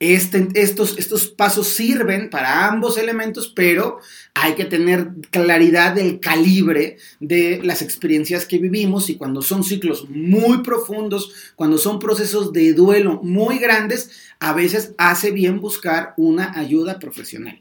Este, 0.00 0.48
estos, 0.54 0.98
estos 0.98 1.28
pasos 1.28 1.68
sirven 1.68 2.28
para 2.28 2.66
ambos 2.66 2.98
elementos, 2.98 3.52
pero 3.54 4.00
hay 4.34 4.54
que 4.54 4.64
tener 4.64 5.12
claridad 5.30 5.94
del 5.94 6.18
calibre 6.18 6.98
de 7.20 7.60
las 7.62 7.80
experiencias 7.80 8.44
que 8.44 8.58
vivimos 8.58 9.08
y 9.08 9.16
cuando 9.16 9.40
son 9.40 9.62
ciclos 9.62 10.08
muy 10.10 10.62
profundos, 10.62 11.32
cuando 11.54 11.78
son 11.78 12.00
procesos 12.00 12.52
de 12.52 12.74
duelo 12.74 13.20
muy 13.22 13.58
grandes, 13.58 14.10
a 14.40 14.52
veces 14.52 14.94
hace 14.98 15.30
bien 15.30 15.60
buscar 15.60 16.12
una 16.16 16.58
ayuda 16.58 16.98
profesional. 16.98 17.60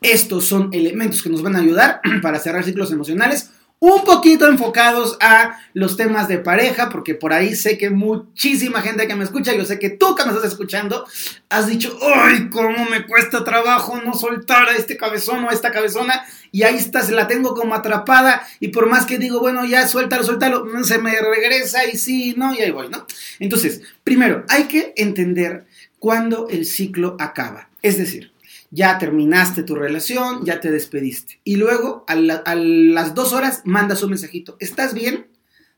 Estos 0.00 0.44
son 0.44 0.70
elementos 0.72 1.22
que 1.22 1.30
nos 1.30 1.42
van 1.42 1.56
a 1.56 1.60
ayudar 1.60 2.00
para 2.22 2.38
cerrar 2.38 2.64
ciclos 2.64 2.92
emocionales 2.92 3.50
un 3.82 4.04
poquito 4.04 4.46
enfocados 4.46 5.16
a 5.20 5.58
los 5.74 5.96
temas 5.96 6.28
de 6.28 6.38
pareja, 6.38 6.88
porque 6.88 7.16
por 7.16 7.32
ahí 7.32 7.56
sé 7.56 7.78
que 7.78 7.90
muchísima 7.90 8.80
gente 8.80 9.08
que 9.08 9.16
me 9.16 9.24
escucha, 9.24 9.54
yo 9.54 9.64
sé 9.64 9.80
que 9.80 9.90
tú 9.90 10.14
que 10.14 10.24
me 10.24 10.30
estás 10.30 10.52
escuchando, 10.52 11.04
has 11.48 11.66
dicho, 11.66 11.98
¡ay, 12.00 12.48
cómo 12.48 12.84
me 12.88 13.04
cuesta 13.08 13.42
trabajo 13.42 14.00
no 14.00 14.14
soltar 14.14 14.68
a 14.68 14.76
este 14.76 14.96
cabezón 14.96 15.42
o 15.42 15.50
a 15.50 15.52
esta 15.52 15.72
cabezona! 15.72 16.24
Y 16.52 16.62
ahí 16.62 16.76
está, 16.76 17.02
se 17.02 17.10
la 17.10 17.26
tengo 17.26 17.56
como 17.56 17.74
atrapada, 17.74 18.46
y 18.60 18.68
por 18.68 18.88
más 18.88 19.04
que 19.04 19.18
digo, 19.18 19.40
bueno, 19.40 19.64
ya 19.64 19.88
suéltalo, 19.88 20.22
suéltalo, 20.22 20.64
se 20.84 20.98
me 20.98 21.18
regresa 21.20 21.84
y 21.84 21.98
sí, 21.98 22.34
no, 22.36 22.54
y 22.54 22.60
ahí 22.60 22.70
voy, 22.70 22.88
¿no? 22.88 23.04
Entonces, 23.40 23.80
primero, 24.04 24.44
hay 24.48 24.64
que 24.68 24.94
entender 24.96 25.66
cuándo 25.98 26.46
el 26.48 26.66
ciclo 26.66 27.16
acaba. 27.18 27.68
Es 27.82 27.98
decir, 27.98 28.31
ya 28.72 28.98
terminaste 28.98 29.62
tu 29.62 29.74
relación, 29.74 30.44
ya 30.44 30.58
te 30.58 30.70
despediste. 30.70 31.40
Y 31.44 31.56
luego, 31.56 32.04
a, 32.08 32.16
las 32.16 33.14
dos 33.14 33.34
horas, 33.34 33.60
mandas 33.64 34.02
un 34.02 34.10
mensajito. 34.10 34.56
¿Estás 34.60 34.94
bien? 34.94 35.26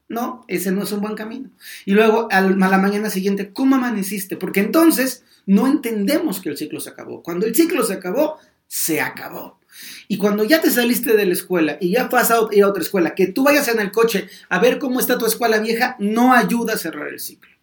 No, 0.09 0.45
ese 0.47 0.71
no 0.71 0.85
es 0.85 0.93
un 0.93 1.01
buen 1.01 1.17
camino. 1.17 1.51
Y 1.85 1.93
luego, 1.93 2.29
a 2.31 2.41
la 2.41 2.79
mañana 2.79 3.11
siguiente, 3.11 3.53
¿cómo 3.53 3.75
amaneciste? 3.75 4.37
Porque 4.37 4.61
entonces 4.61 5.25
no 5.45 5.67
entendemos 5.67 6.41
que 6.41 6.51
el 6.51 6.57
ciclo 6.57 6.79
se 6.79 6.91
acabó. 6.91 7.21
Cuando 7.23 7.47
el 7.47 7.55
ciclo 7.55 7.85
se 7.85 7.95
acabó, 7.95 8.39
se 8.69 9.01
acabó. 9.01 9.59
Y 10.07 10.17
cuando 10.19 10.45
ya 10.45 10.61
te 10.61 10.71
saliste 10.71 11.17
de 11.17 11.27
la 11.27 11.33
escuela 11.33 11.79
y 11.81 11.91
ya 11.91 12.07
vas 12.07 12.31
a 12.31 12.37
ir 12.53 12.63
a 12.63 12.69
otra 12.69 12.83
escuela, 12.85 13.17
que 13.17 13.27
tú 13.27 13.43
vayas 13.43 13.67
en 13.67 13.81
el 13.81 13.91
coche 13.91 14.29
a 14.49 14.61
ver 14.61 14.79
cómo 14.79 15.01
está 15.01 15.19
tu 15.19 15.27
escuela 15.27 15.59
vieja, 15.59 15.97
no 15.99 16.33
ayuda 16.33 16.75
a 16.75 16.79
cerrar 16.79 17.09
el 17.09 17.19
ciclo. 17.19 17.54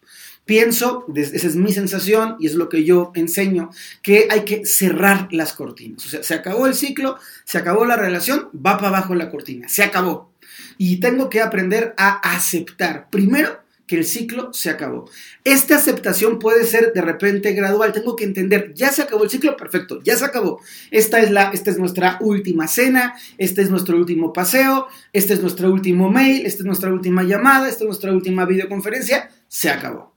Pienso, 0.44 1.06
esa 1.14 1.46
es 1.46 1.56
mi 1.56 1.72
sensación 1.72 2.36
y 2.40 2.46
es 2.46 2.54
lo 2.54 2.68
que 2.68 2.84
yo 2.84 3.12
enseño, 3.14 3.70
que 4.02 4.26
hay 4.30 4.44
que 4.44 4.66
cerrar 4.66 5.28
las 5.30 5.52
cortinas. 5.52 6.04
O 6.04 6.08
sea, 6.08 6.22
se 6.22 6.34
acabó 6.34 6.66
el 6.66 6.74
ciclo, 6.74 7.16
se 7.44 7.58
acabó 7.58 7.84
la 7.84 7.96
relación, 7.96 8.48
va 8.54 8.76
para 8.76 8.88
abajo 8.88 9.14
la 9.14 9.30
cortina, 9.30 9.68
se 9.68 9.84
acabó. 9.84 10.32
Y 10.78 10.98
tengo 10.98 11.30
que 11.30 11.40
aprender 11.40 11.94
a 11.96 12.34
aceptar. 12.34 13.08
Primero, 13.08 13.60
que 13.92 13.98
el 13.98 14.06
ciclo 14.06 14.54
se 14.54 14.70
acabó. 14.70 15.04
Esta 15.44 15.76
aceptación 15.76 16.38
puede 16.38 16.64
ser 16.64 16.94
de 16.94 17.02
repente 17.02 17.52
gradual. 17.52 17.92
Tengo 17.92 18.16
que 18.16 18.24
entender, 18.24 18.72
ya 18.72 18.90
se 18.90 19.02
acabó 19.02 19.24
el 19.24 19.28
ciclo, 19.28 19.54
perfecto, 19.54 20.00
ya 20.02 20.16
se 20.16 20.24
acabó. 20.24 20.62
Esta 20.90 21.20
es, 21.20 21.30
la, 21.30 21.50
esta 21.50 21.70
es 21.70 21.78
nuestra 21.78 22.16
última 22.22 22.68
cena, 22.68 23.14
este 23.36 23.60
es 23.60 23.68
nuestro 23.68 23.98
último 23.98 24.32
paseo, 24.32 24.86
este 25.12 25.34
es 25.34 25.42
nuestro 25.42 25.70
último 25.70 26.08
mail, 26.10 26.46
esta 26.46 26.62
es 26.62 26.64
nuestra 26.64 26.90
última 26.90 27.22
llamada, 27.22 27.68
esta 27.68 27.84
es 27.84 27.88
nuestra 27.88 28.12
última 28.12 28.46
videoconferencia 28.46 29.28
se 29.46 29.68
acabó. 29.68 30.14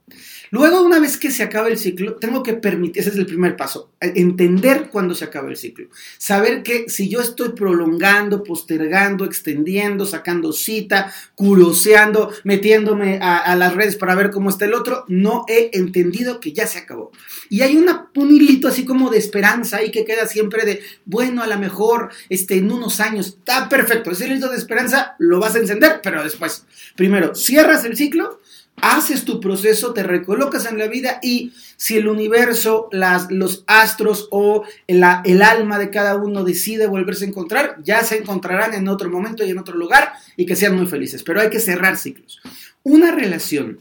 Luego, 0.56 0.80
una 0.80 0.98
vez 0.98 1.18
que 1.18 1.30
se 1.30 1.42
acaba 1.42 1.68
el 1.68 1.76
ciclo, 1.76 2.14
tengo 2.14 2.42
que 2.42 2.54
permitir, 2.54 3.02
ese 3.02 3.10
es 3.10 3.16
el 3.16 3.26
primer 3.26 3.56
paso, 3.56 3.90
entender 4.00 4.88
cuándo 4.90 5.14
se 5.14 5.26
acaba 5.26 5.50
el 5.50 5.58
ciclo. 5.58 5.88
Saber 6.16 6.62
que 6.62 6.88
si 6.88 7.10
yo 7.10 7.20
estoy 7.20 7.50
prolongando, 7.50 8.42
postergando, 8.42 9.26
extendiendo, 9.26 10.06
sacando 10.06 10.54
cita, 10.54 11.12
curioseando, 11.34 12.32
metiéndome 12.44 13.18
a, 13.20 13.54
las 13.54 13.74
redes 13.74 13.96
para 13.96 14.14
ver 14.14 14.30
cómo 14.30 14.48
está 14.48 14.64
el 14.64 14.72
otro, 14.72 15.04
no 15.08 15.44
he 15.46 15.68
entendido 15.74 16.40
que 16.40 16.54
ya 16.54 16.66
se 16.66 16.78
acabó. 16.78 17.12
Y 17.50 17.60
hay 17.60 17.76
una, 17.76 18.08
un 18.16 18.34
hilito 18.34 18.68
así 18.68 18.86
como 18.86 19.10
de 19.10 19.18
esperanza 19.18 19.76
ahí 19.76 19.90
que 19.90 20.06
queda 20.06 20.24
siempre 20.24 20.64
de, 20.64 20.80
bueno, 21.04 21.42
a 21.42 21.46
lo 21.46 21.58
mejor 21.58 22.08
este, 22.30 22.56
en 22.56 22.72
unos 22.72 23.00
años, 23.00 23.26
está 23.26 23.68
perfecto, 23.68 24.10
ese 24.10 24.26
hilito 24.26 24.48
de 24.48 24.56
esperanza 24.56 25.16
lo 25.18 25.38
vas 25.38 25.54
a 25.54 25.58
encender, 25.58 26.00
pero 26.02 26.24
después, 26.24 26.64
primero, 26.96 27.34
cierras 27.34 27.84
el 27.84 27.94
ciclo 27.94 28.40
haces 28.82 29.24
tu 29.24 29.40
proceso, 29.40 29.92
te 29.92 30.02
recolocas 30.02 30.66
en 30.66 30.78
la 30.78 30.86
vida 30.86 31.18
y 31.22 31.52
si 31.76 31.96
el 31.96 32.08
universo, 32.08 32.88
las, 32.92 33.30
los 33.30 33.64
astros 33.66 34.28
o 34.30 34.64
el, 34.86 35.02
el, 35.24 35.42
alma 35.42 35.78
de 35.78 35.90
cada 35.90 36.16
uno 36.16 36.44
decide 36.44 36.86
volverse 36.86 37.24
a 37.24 37.28
encontrar, 37.28 37.76
ya 37.82 38.02
se 38.04 38.18
encontrarán 38.18 38.74
en 38.74 38.88
otro 38.88 39.10
momento 39.10 39.44
y 39.44 39.50
en 39.50 39.58
otro 39.58 39.76
lugar 39.76 40.12
y 40.36 40.46
que 40.46 40.56
sean 40.56 40.76
muy 40.76 40.86
felices. 40.86 41.22
Pero 41.22 41.40
hay 41.40 41.50
que 41.50 41.60
cerrar 41.60 41.96
ciclos. 41.96 42.40
Una 42.82 43.10
relación 43.10 43.80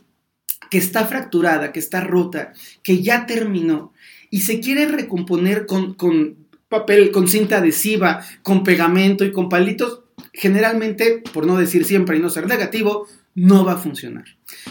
que 0.69 0.77
está 0.77 1.05
fracturada, 1.05 1.71
que 1.71 1.79
está 1.79 2.01
rota, 2.01 2.53
que 2.81 3.01
ya 3.01 3.25
terminó 3.25 3.93
y 4.29 4.41
se 4.41 4.59
quiere 4.59 4.87
recomponer 4.87 5.65
con, 5.65 5.93
con 5.93 6.47
papel, 6.69 7.11
con 7.11 7.27
cinta 7.27 7.57
adhesiva, 7.57 8.25
con 8.43 8.63
pegamento 8.63 9.23
y 9.23 9.31
con 9.31 9.49
palitos, 9.49 10.01
generalmente, 10.33 11.23
por 11.33 11.45
no 11.45 11.57
decir 11.57 11.85
siempre 11.85 12.17
y 12.17 12.19
no 12.19 12.29
ser 12.29 12.47
negativo, 12.47 13.07
no 13.35 13.65
va 13.65 13.73
a 13.73 13.77
funcionar. 13.77 14.25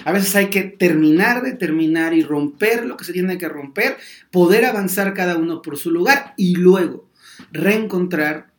A 0.04 0.12
veces 0.12 0.35
hay 0.35 0.49
que 0.49 0.62
terminar 0.62 1.42
de 1.42 1.52
terminar 1.52 2.14
y 2.14 2.23
romper 2.23 2.87
lo 2.87 2.97
que 2.97 3.04
se 3.04 3.12
tiene 3.12 3.38
que 3.38 3.49
romper, 3.49 3.99
poder 4.33 4.64
avanzar 4.64 5.14
cada 5.14 5.37
uno 5.37 5.62
por 5.62 5.76
su 5.76 5.90
lugar 5.90 6.35
y 6.37 6.56
luego 6.56 7.09
reencontrar, 7.52 8.52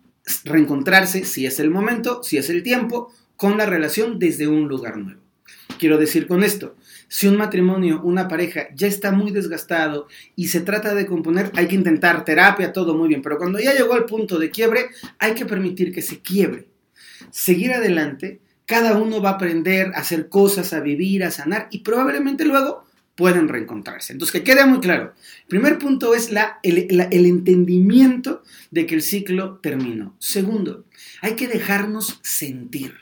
reencontrarse, 0.44 1.26
si 1.26 1.46
es 1.46 1.60
el 1.60 1.72
momento, 1.72 2.22
si 2.24 2.38
es 2.38 2.50
el 2.50 2.62
tiempo, 2.62 3.12
con 3.36 3.58
la 3.58 3.66
relación 3.66 4.20
desde 4.20 4.48
un 4.48 4.68
lugar 4.68 4.98
nuevo. 4.98 5.22
Quiero 5.80 5.98
decir 5.98 6.28
con 6.28 6.44
esto, 6.44 6.76
si 7.08 7.28
un 7.28 7.38
matrimonio, 7.38 8.02
una 8.04 8.28
pareja 8.28 8.68
ya 8.76 8.88
está 8.88 9.12
muy 9.12 9.32
desgastado 9.32 10.08
y 10.36 10.48
se 10.48 10.62
trata 10.62 10.94
de 10.94 11.06
componer, 11.06 11.52
hay 11.56 11.68
que 11.68 11.76
intentar 11.76 12.24
terapia, 12.24 12.72
todo 12.72 12.96
muy 12.96 13.10
bien, 13.10 13.22
pero 13.22 13.38
cuando 13.38 13.60
ya 13.60 13.74
llegó 13.74 13.94
al 13.94 14.06
punto 14.06 14.38
de 14.38 14.52
quiebre, 14.52 14.88
hay 15.20 15.34
que 15.34 15.46
permitir 15.46 15.92
que 15.92 16.02
se 16.02 16.20
quiebre. 16.20 16.68
Seguir 17.32 17.74
adelante 17.74 18.40
cada 18.66 18.98
uno 18.98 19.22
va 19.22 19.32
a 19.32 19.34
aprender 19.34 19.92
a 19.96 20.00
hacer 20.00 20.30
cosas, 20.30 20.74
a 20.74 20.80
vivir, 20.80 21.24
a 21.24 21.32
sanar 21.32 21.68
y 21.72 21.80
probablemente 21.80 22.46
luego 22.46 22.86
pueden 23.16 23.48
reencontrarse. 23.48 24.14
Entonces, 24.14 24.34
que 24.34 24.44
quede 24.44 24.66
muy 24.66 24.80
claro. 24.80 25.14
El 25.44 25.48
primer 25.48 25.80
punto 25.80 26.14
es 26.14 26.32
la, 26.32 26.60
el, 26.64 26.88
el 26.90 27.26
entendimiento 27.26 28.44
de 28.72 28.86
que 28.86 28.96
el 28.96 29.02
ciclo 29.02 29.60
terminó. 29.60 30.16
Segundo, 30.20 30.86
hay 31.22 31.36
que 31.36 31.48
dejarnos 31.48 32.20
sentir. 32.24 32.94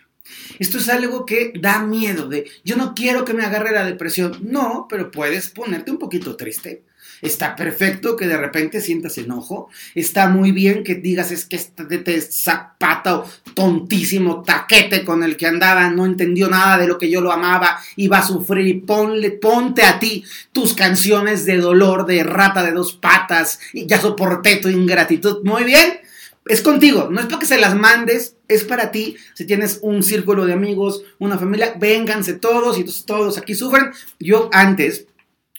Esto 0.60 0.78
es 0.78 0.90
algo 0.90 1.26
que 1.26 1.54
da 1.60 1.84
miedo 1.84 2.28
de, 2.28 2.50
yo 2.64 2.76
no 2.76 2.94
quiero 2.94 3.26
que 3.26 3.34
me 3.34 3.44
agarre 3.44 3.72
la 3.72 3.86
depresión. 3.86 4.38
No, 4.44 4.88
pero 4.90 5.12
puedes 5.12 5.50
ponerte 5.50 5.92
un 5.92 6.00
poquito 6.00 6.36
triste. 6.36 6.84
Está 7.24 7.56
perfecto 7.56 8.18
que 8.18 8.28
de 8.28 8.36
repente 8.36 8.82
sientas 8.82 9.18
enojo. 9.18 9.70
Está 9.96 10.28
muy 10.28 10.52
bien 10.52 10.84
que 10.84 10.96
digas 10.96 11.32
es 11.32 11.46
que 11.46 11.56
este 11.56 12.22
zapato 12.22 13.26
tontísimo 13.54 14.44
taquete 14.44 15.06
con 15.06 15.24
el 15.24 15.38
que 15.38 15.48
andaba 15.48 15.90
no 15.90 16.06
entendió 16.06 16.50
nada 16.50 16.78
de 16.78 16.86
lo 16.86 16.98
que 16.98 17.10
yo 17.10 17.22
lo 17.22 17.32
amaba 17.32 17.80
y 17.96 18.10
va 18.10 18.18
a 18.18 18.28
sufrir. 18.28 18.68
Y 18.68 18.74
ponle, 18.82 19.32
ponte 19.32 19.84
a 19.84 20.00
ti 20.00 20.26
tus 20.52 20.74
canciones 20.74 21.46
de 21.46 21.60
dolor 21.60 22.06
de 22.06 22.24
rata 22.24 22.62
de 22.62 22.74
dos 22.74 22.92
patas 22.92 23.58
y 23.72 23.88
ya 23.88 24.02
soporté 24.02 24.58
tu 24.58 24.68
ingratitud. 24.68 25.46
Muy 25.46 25.64
bien. 25.64 26.02
Es 26.46 26.62
contigo, 26.62 27.08
no 27.10 27.22
es 27.22 27.28
para 27.28 27.40
que 27.40 27.46
se 27.46 27.58
las 27.58 27.74
mandes, 27.74 28.36
es 28.50 28.66
para 28.66 28.92
ti. 28.92 29.16
Si 29.34 29.46
tienes 29.46 29.80
un 29.82 30.04
círculo 30.04 30.46
de 30.46 30.52
amigos, 30.52 31.06
una 31.18 31.38
familia, 31.38 31.74
vénganse 31.80 32.34
todos 32.34 32.78
y 32.78 32.86
todos 33.06 33.38
aquí 33.38 33.56
sufren. 33.56 33.92
Yo 34.20 34.50
antes, 34.52 35.08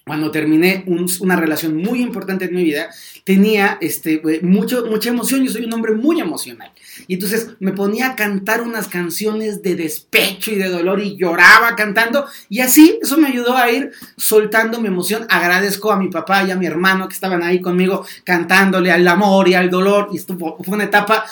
cuando 0.04 0.30
terminé 0.30 0.84
una 1.20 1.36
relación 1.36 1.76
muy 1.76 2.02
importante 2.02 2.44
en 2.44 2.54
mi 2.54 2.62
vida, 2.62 2.90
tenía 3.24 3.78
este, 3.80 4.20
mucho, 4.42 4.84
mucha 4.86 5.08
emoción, 5.08 5.42
yo 5.42 5.50
soy 5.50 5.64
un 5.64 5.72
hombre 5.72 5.92
muy 5.92 6.20
emocional. 6.20 6.70
Y 7.06 7.14
entonces 7.14 7.52
me 7.58 7.72
ponía 7.72 8.08
a 8.08 8.16
cantar 8.16 8.60
unas 8.60 8.86
canciones 8.86 9.62
de 9.62 9.76
despecho 9.76 10.50
y 10.50 10.56
de 10.56 10.68
dolor 10.68 11.00
y 11.00 11.16
lloraba 11.16 11.74
cantando. 11.74 12.26
Y 12.50 12.60
así, 12.60 12.98
eso 13.02 13.16
me 13.16 13.28
ayudó 13.28 13.56
a 13.56 13.70
ir 13.70 13.92
soltando 14.18 14.78
mi 14.78 14.88
emoción. 14.88 15.26
Agradezco 15.30 15.90
a 15.90 15.96
mi 15.96 16.08
papá 16.10 16.44
y 16.44 16.50
a 16.50 16.56
mi 16.56 16.66
hermano 16.66 17.08
que 17.08 17.14
estaban 17.14 17.42
ahí 17.42 17.62
conmigo 17.62 18.04
cantándole 18.24 18.92
al 18.92 19.08
amor 19.08 19.48
y 19.48 19.54
al 19.54 19.70
dolor. 19.70 20.08
Y 20.12 20.18
estuvo, 20.18 20.62
fue 20.62 20.74
una 20.74 20.84
etapa 20.84 21.24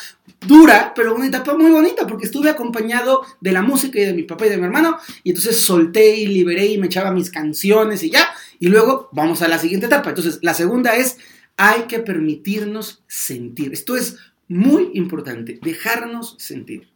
dura, 0.47 0.93
pero 0.95 1.15
una 1.15 1.27
etapa 1.27 1.55
muy 1.55 1.71
bonita, 1.71 2.07
porque 2.07 2.27
estuve 2.27 2.51
acompañado 2.51 3.25
de 3.41 3.53
la 3.53 3.63
música 3.63 3.99
y 3.99 4.05
de 4.05 4.15
mi 4.15 4.23
papá 4.25 4.47
y 4.47 4.51
de 4.51 4.57
mi 4.57 4.65
hermano, 4.65 4.99
y 5.23 5.31
entonces 5.31 5.61
solté 5.61 6.17
y 6.17 6.27
liberé 6.27 6.67
y 6.67 6.79
me 6.79 6.87
echaba 6.87 7.13
mis 7.13 7.31
canciones 7.31 8.03
y 8.03 8.11
ya, 8.11 8.33
y 8.59 8.69
luego 8.69 9.09
vamos 9.13 9.43
a 9.43 9.49
la 9.49 9.59
siguiente 9.59 9.87
etapa. 9.87 10.11
Entonces, 10.11 10.39
la 10.43 10.55
segunda 10.55 10.97
es, 10.97 11.19
hay 11.57 11.83
que 11.83 12.01
permitirnos 12.01 13.03
sentir. 13.07 13.73
Esto 13.73 13.97
es 13.97 14.17
muy 14.49 14.91
importante, 14.95 15.59
dejarnos 15.63 16.37
sentir. 16.39 16.89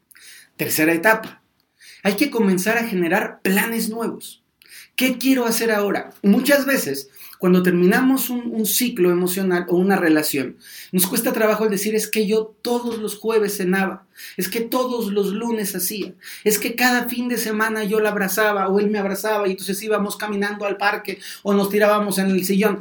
Tercera 0.57 0.93
etapa, 0.93 1.43
hay 2.03 2.15
que 2.15 2.31
comenzar 2.31 2.79
a 2.79 2.87
generar 2.87 3.41
planes 3.43 3.89
nuevos. 3.89 4.43
¿Qué 4.95 5.19
quiero 5.19 5.45
hacer 5.45 5.71
ahora? 5.71 6.11
Muchas 6.23 6.65
veces 6.65 7.11
cuando 7.47 7.63
terminamos 7.63 8.29
un, 8.29 8.67
ciclo 8.67 9.09
emocional 9.13 9.67
o 9.69 9.77
una 9.77 9.95
relación, 9.95 10.57
nos 10.91 11.07
cuesta 11.07 11.33
trabajo 11.33 11.63
el 11.63 11.71
decir 11.71 11.95
es 11.95 12.09
que 12.09 12.27
yo 12.27 12.57
todos 12.61 12.99
los 12.99 13.15
jueves 13.17 13.59
cenaba, 13.59 14.05
es 14.37 14.49
que 14.49 14.63
todos 14.63 15.13
los 15.13 15.29
lunes 15.29 15.77
hacía, 15.77 16.13
es 16.43 16.59
que 16.59 16.75
cada 16.75 17.09
fin 17.09 17.29
de 17.29 17.39
semana 17.39 17.85
yo 17.85 18.01
la 18.01 18.09
abrazaba 18.09 18.67
o 18.67 18.81
él 18.81 18.91
me 18.91 18.99
abrazaba 18.99 19.47
y 19.47 19.53
entonces 19.53 19.81
íbamos 19.81 20.17
caminando 20.17 20.67
al 20.67 20.77
parque 20.77 21.21
o 21.45 21.55
nos 21.55 21.71
tirábamos 21.71 22.19
en 22.19 22.31
el 22.31 22.45
sillón. 22.45 22.81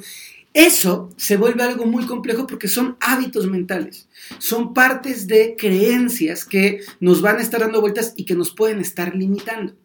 Eso 0.55 1.11
se 1.15 1.37
vuelve 1.37 1.61
algo 1.61 1.85
muy 1.85 2.07
complejo 2.07 2.47
porque 2.47 2.67
son 2.67 2.97
hábitos 3.01 3.45
mentales, 3.45 4.07
son 4.39 4.73
partes 4.73 5.27
de 5.27 5.55
creencias 5.55 6.43
que 6.43 6.79
nos 6.99 7.21
van 7.21 7.37
a 7.37 7.43
estar 7.43 7.59
dando 7.61 7.81
vueltas 7.81 8.13
y 8.15 8.25
que 8.25 8.33
nos 8.33 8.49
pueden 8.49 8.79
estar 8.79 9.15
limitando. 9.15 9.75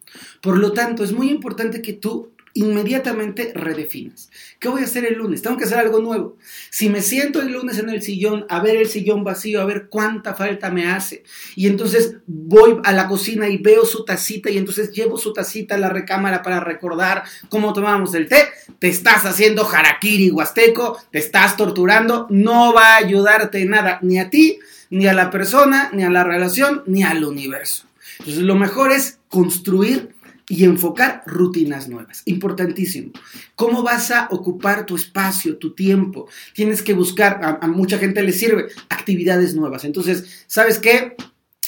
Por 0.41 0.57
lo 0.57 0.73
tanto, 0.73 1.05
es 1.05 1.13
muy 1.13 1.29
importante 1.29 1.83
que 1.83 1.93
tú 1.93 2.31
inmediatamente 2.55 3.53
redefinas. 3.55 4.31
¿Qué 4.59 4.69
voy 4.69 4.83
a 4.83 4.85
hacer 4.85 5.05
el 5.05 5.15
lunes? 5.15 5.43
Tengo 5.43 5.57
que 5.57 5.65
hacer 5.65 5.79
algo 5.79 6.01
nuevo. 6.01 6.37
Si 6.71 6.89
me 6.89 7.03
siento 7.03 7.41
el 7.41 7.53
lunes 7.53 7.79
en 7.79 7.89
el 7.89 8.03
sillón, 8.03 8.47
a 8.49 8.61
ver 8.61 8.77
el 8.77 8.89
sillón 8.89 9.25
vacío, 9.25 9.61
a 9.61 9.65
ver 9.65 9.89
cuánta 9.89 10.35
falta 10.35 10.71
me 10.71 10.87
hace, 10.87 11.23
y 11.55 11.67
entonces 11.67 12.17
voy 12.27 12.79
a 12.85 12.93
la 12.93 13.09
cocina 13.09 13.49
y 13.49 13.59
veo 13.59 13.85
su 13.85 14.05
tacita 14.05 14.51
y 14.51 14.59
entonces 14.59 14.91
llevo 14.91 15.19
su 15.19 15.33
tacita 15.33 15.77
a 15.77 15.79
la 15.79 15.89
recámara 15.89 16.43
para 16.43 16.61
recordar 16.61 17.25
cómo 17.49 17.73
tomábamos 17.73 18.15
el 18.15 18.29
té, 18.29 18.49
te 18.79 18.89
estás 18.89 19.25
haciendo 19.25 19.69
harakiri 19.69 20.31
huasteco, 20.31 20.99
te 21.11 21.19
estás 21.19 21.57
torturando, 21.57 22.27
no 22.31 22.73
va 22.73 22.95
a 22.95 22.97
ayudarte 22.97 23.65
nada, 23.65 23.99
ni 24.03 24.19
a 24.19 24.31
ti, 24.31 24.59
ni 24.91 25.07
a 25.07 25.13
la 25.13 25.31
persona, 25.31 25.91
ni 25.93 26.03
a 26.03 26.11
la 26.11 26.25
relación, 26.25 26.83
ni 26.87 27.05
al 27.05 27.25
universo. 27.25 27.87
Entonces 28.19 28.43
lo 28.43 28.57
mejor 28.57 28.93
es 28.93 29.19
construir 29.29 30.11
y 30.51 30.65
enfocar 30.65 31.23
rutinas 31.27 31.89
nuevas. 31.89 32.23
Importantísimo. 32.25 33.13
¿Cómo 33.55 33.85
vas 33.85 34.11
a 34.11 34.27
ocupar 34.33 34.85
tu 34.85 34.97
espacio, 34.97 35.59
tu 35.59 35.75
tiempo? 35.75 36.29
Tienes 36.55 36.83
que 36.83 36.93
buscar, 36.93 37.59
a, 37.63 37.69
mucha 37.69 37.99
gente 37.99 38.21
le 38.25 38.33
sirve, 38.33 38.67
actividades 38.89 39.55
nuevas. 39.55 39.85
Entonces, 39.85 40.45
¿sabes 40.49 40.81
qué? 40.81 41.15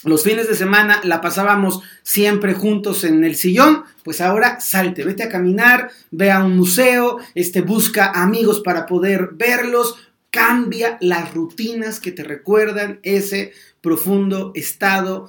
Los 0.02 0.24
fines 0.24 0.48
de 0.48 0.56
semana 0.56 1.00
la 1.04 1.20
pasábamos 1.20 1.80
siempre 2.02 2.54
juntos 2.54 3.04
en 3.04 3.22
el 3.22 3.36
sillón, 3.36 3.84
pues 4.02 4.20
ahora 4.20 4.58
salte, 4.58 5.04
vete 5.04 5.22
a 5.22 5.28
caminar, 5.28 5.92
ve 6.10 6.32
a 6.32 6.42
un 6.42 6.56
museo, 6.56 7.18
este, 7.36 7.60
busca 7.60 8.10
amigos 8.10 8.62
para 8.64 8.86
poder 8.86 9.30
verlos, 9.34 9.94
cambia 10.30 10.98
las 11.00 11.32
rutinas 11.32 12.00
que 12.00 12.10
te 12.10 12.24
recuerdan 12.24 12.98
ese 13.04 13.52
profundo 13.80 14.50
estado 14.56 15.28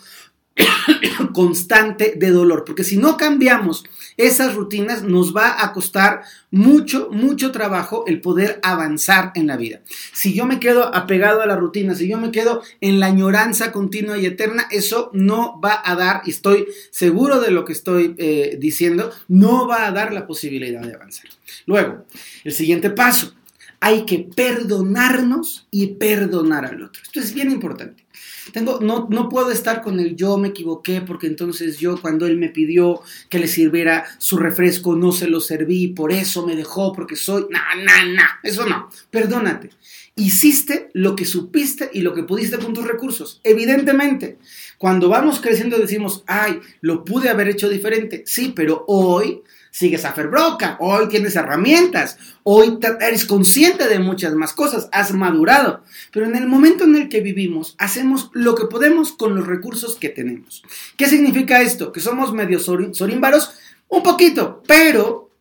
constante 1.34 2.14
de 2.16 2.30
dolor, 2.30 2.64
porque 2.66 2.84
si 2.84 2.98
no 2.98 3.18
cambiamos 3.18 3.84
esas 4.18 4.54
rutinas 4.54 5.04
nos 5.04 5.36
va 5.36 5.64
a 5.64 5.74
costar 5.74 6.24
mucho, 6.52 7.10
mucho 7.12 7.52
trabajo 7.52 8.04
el 8.08 8.22
poder 8.22 8.60
avanzar 8.62 9.32
en 9.36 9.48
la 9.48 9.58
vida. 9.58 9.82
Si 10.14 10.34
yo 10.34 10.46
me 10.46 10.60
quedo 10.60 10.94
apegado 10.96 11.42
a 11.42 11.48
la 11.48 11.56
rutina, 11.56 11.96
si 11.96 12.08
yo 12.08 12.18
me 12.18 12.32
quedo 12.32 12.62
en 12.82 13.00
la 13.00 13.08
añoranza 13.08 13.72
continua 13.72 14.18
y 14.18 14.26
eterna, 14.26 14.68
eso 14.70 15.10
no 15.14 15.60
va 15.60 15.82
a 15.84 15.96
dar, 15.96 16.22
y 16.26 16.30
estoy 16.30 16.68
seguro 16.92 17.40
de 17.40 17.52
lo 17.52 17.66
que 17.66 17.74
estoy 17.74 18.16
eh, 18.18 18.58
diciendo, 18.60 19.12
no 19.28 19.68
va 19.68 19.88
a 19.88 19.92
dar 19.92 20.14
la 20.14 20.28
posibilidad 20.28 20.82
de 20.82 20.94
avanzar. 20.94 21.26
Luego, 21.66 22.06
el 22.44 22.52
siguiente 22.52 22.90
paso, 22.92 23.34
hay 23.80 24.06
que 24.06 24.20
perdonarnos 24.20 25.68
y 25.70 25.88
perdonar 25.96 26.66
al 26.66 26.84
otro. 26.84 27.02
Esto 27.04 27.20
es 27.20 27.34
bien 27.34 27.52
importante. 27.52 28.03
Tengo, 28.52 28.80
no, 28.82 29.08
no 29.10 29.30
puedo 29.30 29.52
estar 29.52 29.82
con 29.82 30.00
el 30.00 30.16
yo 30.16 30.38
me 30.38 30.50
equivoqué 30.50 31.02
porque 31.02 31.28
entonces 31.28 31.78
yo 31.78 32.00
cuando 32.02 32.28
él 32.28 32.38
me 32.38 32.50
pidió 32.50 33.02
que 33.30 33.40
le 33.40 33.48
sirviera 33.48 34.06
su 34.18 34.38
refresco 34.38 34.96
no 34.96 35.12
se 35.12 35.28
lo 35.28 35.40
serví, 35.40 35.88
por 35.88 36.12
eso 36.12 36.46
me 36.46 36.56
dejó, 36.56 36.92
porque 36.94 37.16
soy... 37.16 37.46
No, 37.50 37.60
no, 37.78 38.14
no, 38.14 38.24
eso 38.44 38.66
no. 38.66 38.90
Perdónate. 39.10 39.70
Hiciste 40.16 40.90
lo 40.94 41.16
que 41.16 41.26
supiste 41.26 41.90
y 41.94 42.02
lo 42.02 42.14
que 42.14 42.24
pudiste 42.24 42.58
con 42.58 42.74
tus 42.74 42.86
recursos. 42.86 43.40
Evidentemente, 43.44 44.38
cuando 44.78 45.10
vamos 45.10 45.40
creciendo 45.40 45.78
decimos, 45.78 46.24
ay, 46.28 46.60
lo 46.82 47.06
pude 47.06 47.30
haber 47.30 47.48
hecho 47.48 47.70
diferente. 47.70 48.24
Sí, 48.28 48.54
pero 48.56 48.84
hoy 48.88 49.42
sigues 49.74 50.06
a 50.06 50.14
Ferbroca, 50.14 50.78
hoy 50.80 51.08
tienes 51.10 51.36
herramientas, 51.36 52.20
hoy 52.44 52.78
eres 53.02 53.26
consciente 53.26 53.88
de 53.88 53.98
muchas 53.98 54.36
más 54.36 54.54
cosas, 54.54 54.88
has 54.92 55.12
madurado. 55.14 55.84
Pero 56.12 56.28
en 56.28 56.36
el 56.36 56.46
momento 56.46 56.84
en 56.84 56.96
el 56.96 57.10
que 57.10 57.22
vivimos, 57.22 57.74
hacemos 57.80 58.30
lo 58.34 58.54
que 58.54 58.68
podemos 58.68 59.14
con 59.14 59.36
los 59.36 59.48
recursos 59.48 59.96
que 59.96 60.10
tenemos. 60.10 60.64
¿Qué 60.96 61.08
significa 61.08 61.62
esto? 61.62 61.92
Que 61.92 62.02
somos 62.02 62.32
medio 62.34 62.60
sorímbaros, 62.60 63.56
un 63.88 64.04
poquito, 64.04 64.62
pero 64.68 65.32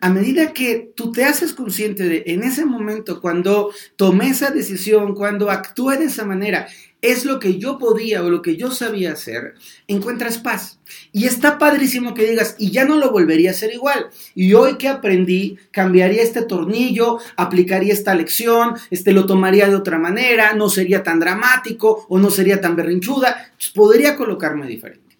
a 0.00 0.08
medida 0.08 0.54
que 0.54 0.92
tú 0.96 1.12
te 1.12 1.24
haces 1.24 1.52
consciente 1.52 2.04
de 2.04 2.22
en 2.26 2.44
ese 2.44 2.64
momento, 2.64 3.20
cuando 3.20 3.72
tomé 3.96 4.30
esa 4.30 4.50
decisión, 4.50 5.14
cuando 5.14 5.50
actué 5.50 5.98
de 5.98 6.06
esa 6.06 6.24
manera, 6.24 6.66
es 7.02 7.24
lo 7.24 7.40
que 7.40 7.58
yo 7.58 7.78
podía 7.78 8.22
o 8.22 8.30
lo 8.30 8.42
que 8.42 8.56
yo 8.56 8.70
sabía 8.70 9.12
hacer, 9.12 9.54
encuentras 9.88 10.38
paz. 10.38 10.78
Y 11.10 11.26
está 11.26 11.58
padrísimo 11.58 12.14
que 12.14 12.30
digas, 12.30 12.54
y 12.58 12.70
ya 12.70 12.84
no 12.84 12.96
lo 12.96 13.10
volvería 13.10 13.50
a 13.50 13.52
hacer 13.52 13.74
igual. 13.74 14.06
Y 14.34 14.54
hoy 14.54 14.78
que 14.78 14.88
aprendí, 14.88 15.58
cambiaría 15.72 16.22
este 16.22 16.42
tornillo, 16.42 17.18
aplicaría 17.36 17.92
esta 17.92 18.14
lección, 18.14 18.76
este 18.90 19.12
lo 19.12 19.26
tomaría 19.26 19.68
de 19.68 19.74
otra 19.74 19.98
manera, 19.98 20.54
no 20.54 20.70
sería 20.70 21.02
tan 21.02 21.18
dramático 21.18 22.06
o 22.08 22.18
no 22.18 22.30
sería 22.30 22.60
tan 22.60 22.76
berrinchuda, 22.76 23.52
pues 23.56 23.70
podría 23.70 24.16
colocarme 24.16 24.68
diferente. 24.68 25.18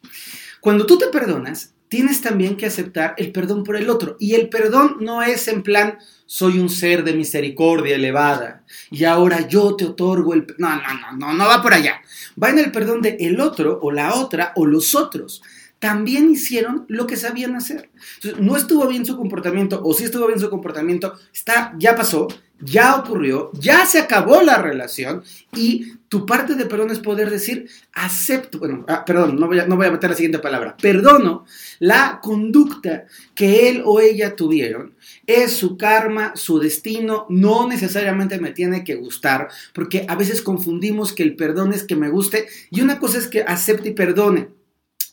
Cuando 0.60 0.86
tú 0.86 0.96
te 0.96 1.08
perdonas, 1.08 1.74
tienes 1.92 2.22
también 2.22 2.56
que 2.56 2.64
aceptar 2.64 3.14
el 3.18 3.32
perdón 3.32 3.64
por 3.64 3.76
el 3.76 3.90
otro. 3.90 4.16
Y 4.18 4.34
el 4.34 4.48
perdón 4.48 4.96
no 5.00 5.22
es 5.22 5.46
en 5.46 5.62
plan, 5.62 5.98
soy 6.24 6.58
un 6.58 6.70
ser 6.70 7.04
de 7.04 7.12
misericordia 7.12 7.96
elevada 7.96 8.64
y 8.90 9.04
ahora 9.04 9.46
yo 9.46 9.76
te 9.76 9.84
otorgo 9.84 10.32
el... 10.32 10.46
No, 10.56 10.74
no, 10.74 10.82
no, 10.82 11.12
no, 11.18 11.34
no 11.34 11.46
va 11.46 11.60
por 11.60 11.74
allá. 11.74 12.00
Va 12.42 12.48
en 12.48 12.60
el 12.60 12.72
perdón 12.72 13.02
de 13.02 13.18
el 13.20 13.38
otro 13.42 13.78
o 13.82 13.92
la 13.92 14.14
otra 14.14 14.54
o 14.56 14.64
los 14.64 14.94
otros 14.94 15.42
también 15.80 16.30
hicieron 16.30 16.86
lo 16.88 17.06
que 17.06 17.18
sabían 17.18 17.56
hacer. 17.56 17.90
no 18.38 18.56
estuvo 18.56 18.86
bien 18.86 19.04
su 19.04 19.16
comportamiento, 19.16 19.82
o 19.84 19.92
si 19.92 20.04
estuvo 20.04 20.28
bien 20.28 20.40
su 20.40 20.48
comportamiento, 20.48 21.18
está, 21.34 21.74
ya 21.76 21.96
pasó, 21.96 22.28
ya 22.60 22.94
ocurrió, 22.94 23.50
ya 23.54 23.84
se 23.84 23.98
acabó 23.98 24.40
la 24.42 24.62
relación 24.62 25.24
y 25.56 25.92
tu 26.12 26.26
parte 26.26 26.56
de 26.56 26.66
perdón 26.66 26.90
es 26.90 26.98
poder 26.98 27.30
decir, 27.30 27.70
acepto, 27.94 28.58
bueno, 28.58 28.84
ah, 28.86 29.02
perdón, 29.02 29.40
no 29.40 29.46
voy, 29.46 29.60
a, 29.60 29.66
no 29.66 29.76
voy 29.76 29.86
a 29.86 29.90
meter 29.90 30.10
la 30.10 30.16
siguiente 30.16 30.40
palabra, 30.40 30.76
perdono 30.76 31.46
la 31.78 32.20
conducta 32.22 33.06
que 33.34 33.70
él 33.70 33.82
o 33.86 33.98
ella 33.98 34.36
tuvieron, 34.36 34.94
es 35.26 35.52
su 35.52 35.78
karma, 35.78 36.32
su 36.36 36.58
destino, 36.58 37.24
no 37.30 37.66
necesariamente 37.66 38.38
me 38.38 38.50
tiene 38.50 38.84
que 38.84 38.96
gustar, 38.96 39.48
porque 39.72 40.04
a 40.06 40.14
veces 40.14 40.42
confundimos 40.42 41.14
que 41.14 41.22
el 41.22 41.34
perdón 41.34 41.72
es 41.72 41.82
que 41.82 41.96
me 41.96 42.10
guste 42.10 42.46
y 42.70 42.82
una 42.82 42.98
cosa 42.98 43.16
es 43.16 43.26
que 43.26 43.40
acepte 43.40 43.88
y 43.88 43.94
perdone 43.94 44.50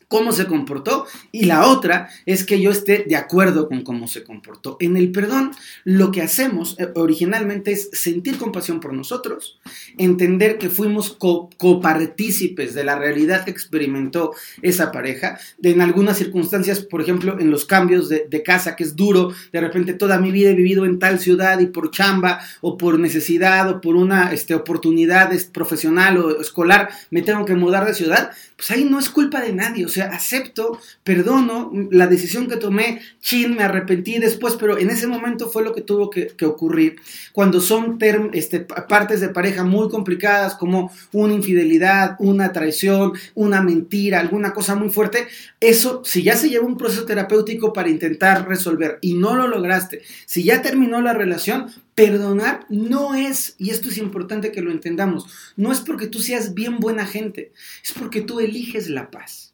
cómo 0.09 0.33
se 0.33 0.47
comportó 0.47 1.05
y 1.31 1.45
la 1.45 1.67
otra 1.67 2.09
es 2.25 2.43
que 2.43 2.59
yo 2.59 2.71
esté 2.71 3.05
de 3.07 3.15
acuerdo 3.15 3.69
con 3.69 3.83
cómo 3.83 4.07
se 4.07 4.23
comportó. 4.23 4.75
En 4.81 4.97
el 4.97 5.11
perdón 5.11 5.51
lo 5.85 6.11
que 6.11 6.21
hacemos 6.21 6.75
eh, 6.79 6.89
originalmente 6.95 7.71
es 7.71 7.89
sentir 7.93 8.37
compasión 8.37 8.79
por 8.79 8.91
nosotros, 8.91 9.59
entender 9.97 10.57
que 10.57 10.69
fuimos 10.69 11.15
copartícipes 11.57 12.73
de 12.73 12.83
la 12.83 12.97
realidad 12.97 13.45
que 13.45 13.51
experimentó 13.51 14.33
esa 14.61 14.91
pareja, 14.91 15.39
de 15.59 15.69
en 15.71 15.81
algunas 15.81 16.17
circunstancias, 16.17 16.81
por 16.81 17.01
ejemplo, 17.01 17.39
en 17.39 17.51
los 17.51 17.65
cambios 17.65 18.09
de, 18.09 18.43
casa, 18.43 18.75
que 18.75 18.83
es 18.83 18.95
duro, 18.95 19.31
de 19.51 19.61
repente 19.61 19.93
toda 19.93 20.17
mi 20.17 20.31
vida 20.31 20.49
he 20.49 20.55
vivido 20.55 20.85
en 20.85 20.97
tal 20.97 21.19
ciudad 21.19 21.59
y 21.59 21.67
por 21.67 21.91
chamba 21.91 22.39
o 22.61 22.77
por 22.77 22.97
necesidad 22.99 23.69
o 23.69 23.81
por 23.81 23.95
una 23.95 24.33
este, 24.33 24.55
oportunidad 24.55 25.29
profesional 25.51 26.17
o 26.17 26.41
escolar 26.41 26.89
me 27.11 27.21
tengo 27.21 27.45
que 27.45 27.53
mudar 27.53 27.85
de 27.85 27.93
ciudad, 27.93 28.31
pues 28.55 28.71
ahí 28.71 28.85
no 28.85 28.97
es 28.97 29.09
culpa 29.09 29.41
de 29.41 29.53
nadie, 29.53 29.85
o 29.85 29.89
sea, 29.89 29.98
acepto, 30.01 30.79
perdono 31.03 31.71
la 31.91 32.07
decisión 32.07 32.47
que 32.47 32.57
tomé, 32.57 33.01
chin, 33.19 33.55
me 33.55 33.63
arrepentí 33.63 34.19
después, 34.19 34.55
pero 34.59 34.77
en 34.77 34.89
ese 34.89 35.07
momento 35.07 35.49
fue 35.49 35.63
lo 35.63 35.73
que 35.73 35.81
tuvo 35.81 36.09
que, 36.09 36.33
ocurrir. 36.45 36.95
Cuando 37.31 37.61
son 37.61 37.97
este, 38.33 38.61
partes 38.61 39.21
de 39.21 39.29
pareja 39.29 39.63
muy 39.63 39.89
complicadas, 39.89 40.55
como 40.55 40.91
una 41.11 41.33
infidelidad, 41.33 42.15
una 42.19 42.51
traición, 42.51 43.13
una 43.35 43.61
mentira, 43.61 44.19
alguna 44.19 44.53
cosa 44.53 44.75
muy 44.75 44.89
fuerte, 44.89 45.27
eso, 45.59 46.01
si 46.03 46.23
ya 46.23 46.35
se 46.35 46.49
lleva 46.49 46.65
un 46.65 46.77
proceso 46.77 47.05
terapéutico 47.05 47.73
para 47.73 47.89
intentar 47.89 48.47
resolver 48.47 48.97
y 49.01 49.13
no 49.13 49.35
lo 49.35 49.47
lograste, 49.47 50.01
si 50.25 50.43
ya 50.43 50.61
terminó 50.61 51.01
la 51.01 51.13
relación, 51.13 51.67
Perdonar 51.99 52.65
no 52.69 53.13
es, 53.13 53.55
y 53.57 53.71
esto 53.71 53.89
es 53.89 53.97
importante 53.97 54.53
que 54.53 54.61
lo 54.61 54.71
entendamos, 54.71 55.25
no 55.57 55.73
es 55.73 55.81
porque 55.81 56.07
tú 56.07 56.19
seas 56.19 56.53
bien 56.53 56.79
buena 56.79 57.05
gente, 57.05 57.51
es 57.83 57.91
porque 57.91 58.21
tú 58.21 58.39
eliges 58.39 58.89
la 58.89 59.11
paz. 59.11 59.48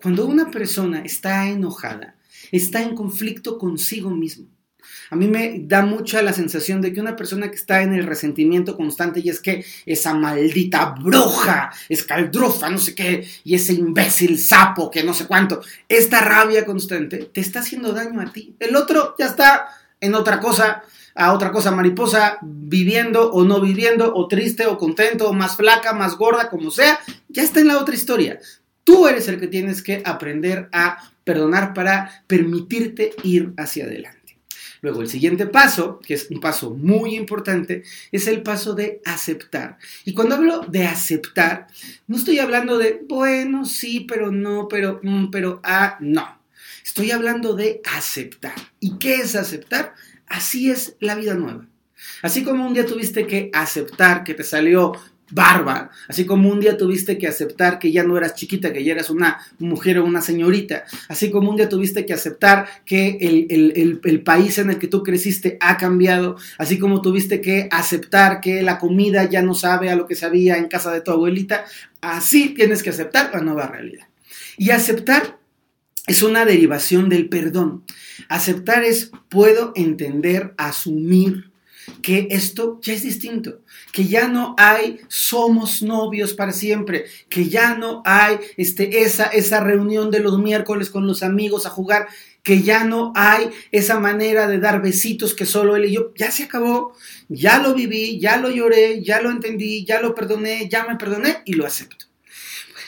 Cuando 0.00 0.26
una 0.26 0.50
persona 0.50 1.00
está 1.00 1.48
enojada, 1.48 2.14
está 2.52 2.82
en 2.82 2.94
conflicto 2.94 3.58
consigo 3.58 4.10
mismo. 4.10 4.46
A 5.10 5.16
mí 5.16 5.26
me 5.26 5.60
da 5.64 5.82
mucha 5.82 6.22
la 6.22 6.32
sensación 6.32 6.80
de 6.80 6.92
que 6.92 7.00
una 7.00 7.16
persona 7.16 7.50
que 7.50 7.56
está 7.56 7.82
en 7.82 7.94
el 7.94 8.06
resentimiento 8.06 8.76
constante 8.76 9.20
y 9.20 9.28
es 9.28 9.40
que 9.40 9.64
esa 9.86 10.14
maldita 10.14 10.94
bruja, 11.00 11.72
escaldrofa, 11.88 12.70
no 12.70 12.78
sé 12.78 12.94
qué, 12.94 13.26
y 13.42 13.54
ese 13.54 13.72
imbécil 13.72 14.38
sapo 14.38 14.90
que 14.90 15.02
no 15.02 15.14
sé 15.14 15.26
cuánto, 15.26 15.62
esta 15.88 16.20
rabia 16.20 16.64
constante 16.64 17.30
te 17.32 17.40
está 17.40 17.60
haciendo 17.60 17.92
daño 17.92 18.20
a 18.20 18.32
ti. 18.32 18.54
El 18.60 18.76
otro 18.76 19.14
ya 19.18 19.26
está 19.26 19.68
en 20.00 20.14
otra 20.14 20.38
cosa, 20.38 20.82
a 21.14 21.32
otra 21.32 21.50
cosa 21.50 21.70
mariposa, 21.70 22.38
viviendo 22.42 23.32
o 23.32 23.44
no 23.44 23.60
viviendo, 23.60 24.14
o 24.14 24.28
triste 24.28 24.66
o 24.66 24.78
contento, 24.78 25.28
o 25.28 25.32
más 25.32 25.56
flaca, 25.56 25.92
más 25.92 26.16
gorda, 26.16 26.50
como 26.50 26.70
sea, 26.70 27.00
ya 27.28 27.42
está 27.42 27.60
en 27.60 27.68
la 27.68 27.78
otra 27.78 27.94
historia. 27.94 28.38
Tú 28.88 29.06
eres 29.06 29.28
el 29.28 29.38
que 29.38 29.48
tienes 29.48 29.82
que 29.82 30.00
aprender 30.02 30.70
a 30.72 31.12
perdonar 31.22 31.74
para 31.74 32.24
permitirte 32.26 33.12
ir 33.22 33.52
hacia 33.58 33.84
adelante. 33.84 34.38
Luego, 34.80 35.02
el 35.02 35.10
siguiente 35.10 35.44
paso, 35.44 36.00
que 36.00 36.14
es 36.14 36.30
un 36.30 36.40
paso 36.40 36.70
muy 36.70 37.14
importante, 37.14 37.82
es 38.10 38.26
el 38.28 38.42
paso 38.42 38.72
de 38.72 39.02
aceptar. 39.04 39.76
Y 40.06 40.14
cuando 40.14 40.36
hablo 40.36 40.60
de 40.60 40.86
aceptar, 40.86 41.66
no 42.06 42.16
estoy 42.16 42.38
hablando 42.38 42.78
de, 42.78 43.04
bueno, 43.06 43.66
sí, 43.66 44.06
pero 44.08 44.32
no, 44.32 44.68
pero, 44.68 45.00
mm, 45.02 45.30
pero, 45.30 45.60
ah, 45.64 45.98
no. 46.00 46.40
Estoy 46.82 47.10
hablando 47.10 47.54
de 47.54 47.82
aceptar. 47.94 48.54
¿Y 48.80 48.96
qué 48.96 49.16
es 49.16 49.36
aceptar? 49.36 49.92
Así 50.26 50.70
es 50.70 50.96
la 50.98 51.14
vida 51.14 51.34
nueva. 51.34 51.66
Así 52.22 52.42
como 52.42 52.66
un 52.66 52.72
día 52.72 52.86
tuviste 52.86 53.26
que 53.26 53.50
aceptar 53.52 54.24
que 54.24 54.32
te 54.32 54.44
salió 54.44 54.94
barba, 55.30 55.90
así 56.08 56.24
como 56.24 56.50
un 56.50 56.60
día 56.60 56.76
tuviste 56.76 57.18
que 57.18 57.26
aceptar 57.26 57.78
que 57.78 57.92
ya 57.92 58.04
no 58.04 58.16
eras 58.16 58.34
chiquita, 58.34 58.72
que 58.72 58.84
ya 58.84 58.92
eras 58.92 59.10
una 59.10 59.38
mujer 59.58 59.98
o 59.98 60.04
una 60.04 60.20
señorita, 60.20 60.84
así 61.08 61.30
como 61.30 61.50
un 61.50 61.56
día 61.56 61.68
tuviste 61.68 62.06
que 62.06 62.14
aceptar 62.14 62.66
que 62.84 63.18
el, 63.20 64.22
país 64.24 64.58
en 64.58 64.70
el 64.70 64.78
que 64.78 64.88
tú 64.88 65.02
creciste 65.02 65.58
ha 65.60 65.76
cambiado, 65.76 66.36
así 66.58 66.78
como 66.78 67.02
tuviste 67.02 67.40
que 67.40 67.68
aceptar 67.70 68.40
que 68.40 68.62
la 68.62 68.78
comida 68.78 69.24
ya 69.24 69.42
no 69.42 69.54
sabe 69.54 69.90
a 69.90 69.96
lo 69.96 70.06
que 70.06 70.14
sabía 70.14 70.56
en 70.56 70.68
casa 70.68 70.92
de 70.92 71.00
tu 71.00 71.10
abuelita, 71.10 71.64
así 72.00 72.50
tienes 72.50 72.82
que 72.82 72.90
aceptar 72.90 73.30
la 73.32 73.40
nueva 73.40 73.66
realidad. 73.66 74.08
Y 74.56 74.70
aceptar 74.70 75.38
es 76.08 76.22
una 76.22 76.44
derivación 76.44 77.08
del 77.08 77.28
perdón. 77.28 77.84
Aceptar 78.28 78.82
es 78.82 79.12
puedo 79.28 79.72
entender, 79.76 80.54
asumir, 80.56 81.47
que 82.02 82.28
esto 82.30 82.78
ya 82.82 82.94
es 82.94 83.02
distinto, 83.02 83.60
que 83.92 84.06
ya 84.06 84.28
no 84.28 84.54
hay 84.58 85.00
somos 85.08 85.82
novios 85.82 86.34
para 86.34 86.52
siempre, 86.52 87.06
que 87.28 87.48
ya 87.48 87.74
no 87.74 88.02
hay 88.04 88.38
este, 88.56 89.02
esa, 89.02 89.26
esa 89.26 89.60
reunión 89.60 90.10
de 90.10 90.20
los 90.20 90.38
miércoles 90.38 90.90
con 90.90 91.06
los 91.06 91.22
amigos 91.22 91.66
a 91.66 91.70
jugar, 91.70 92.08
que 92.42 92.62
ya 92.62 92.84
no 92.84 93.12
hay 93.14 93.50
esa 93.72 94.00
manera 94.00 94.46
de 94.46 94.58
dar 94.58 94.80
besitos 94.80 95.34
que 95.34 95.44
solo 95.44 95.76
él 95.76 95.86
y 95.86 95.92
yo, 95.92 96.12
ya 96.14 96.30
se 96.30 96.44
acabó, 96.44 96.94
ya 97.28 97.58
lo 97.58 97.74
viví, 97.74 98.18
ya 98.18 98.38
lo 98.38 98.50
lloré, 98.50 99.02
ya 99.02 99.20
lo 99.20 99.30
entendí, 99.30 99.84
ya 99.84 100.00
lo 100.00 100.14
perdoné, 100.14 100.68
ya 100.68 100.86
me 100.86 100.96
perdoné 100.96 101.42
y 101.44 101.54
lo 101.54 101.66
acepto. 101.66 102.06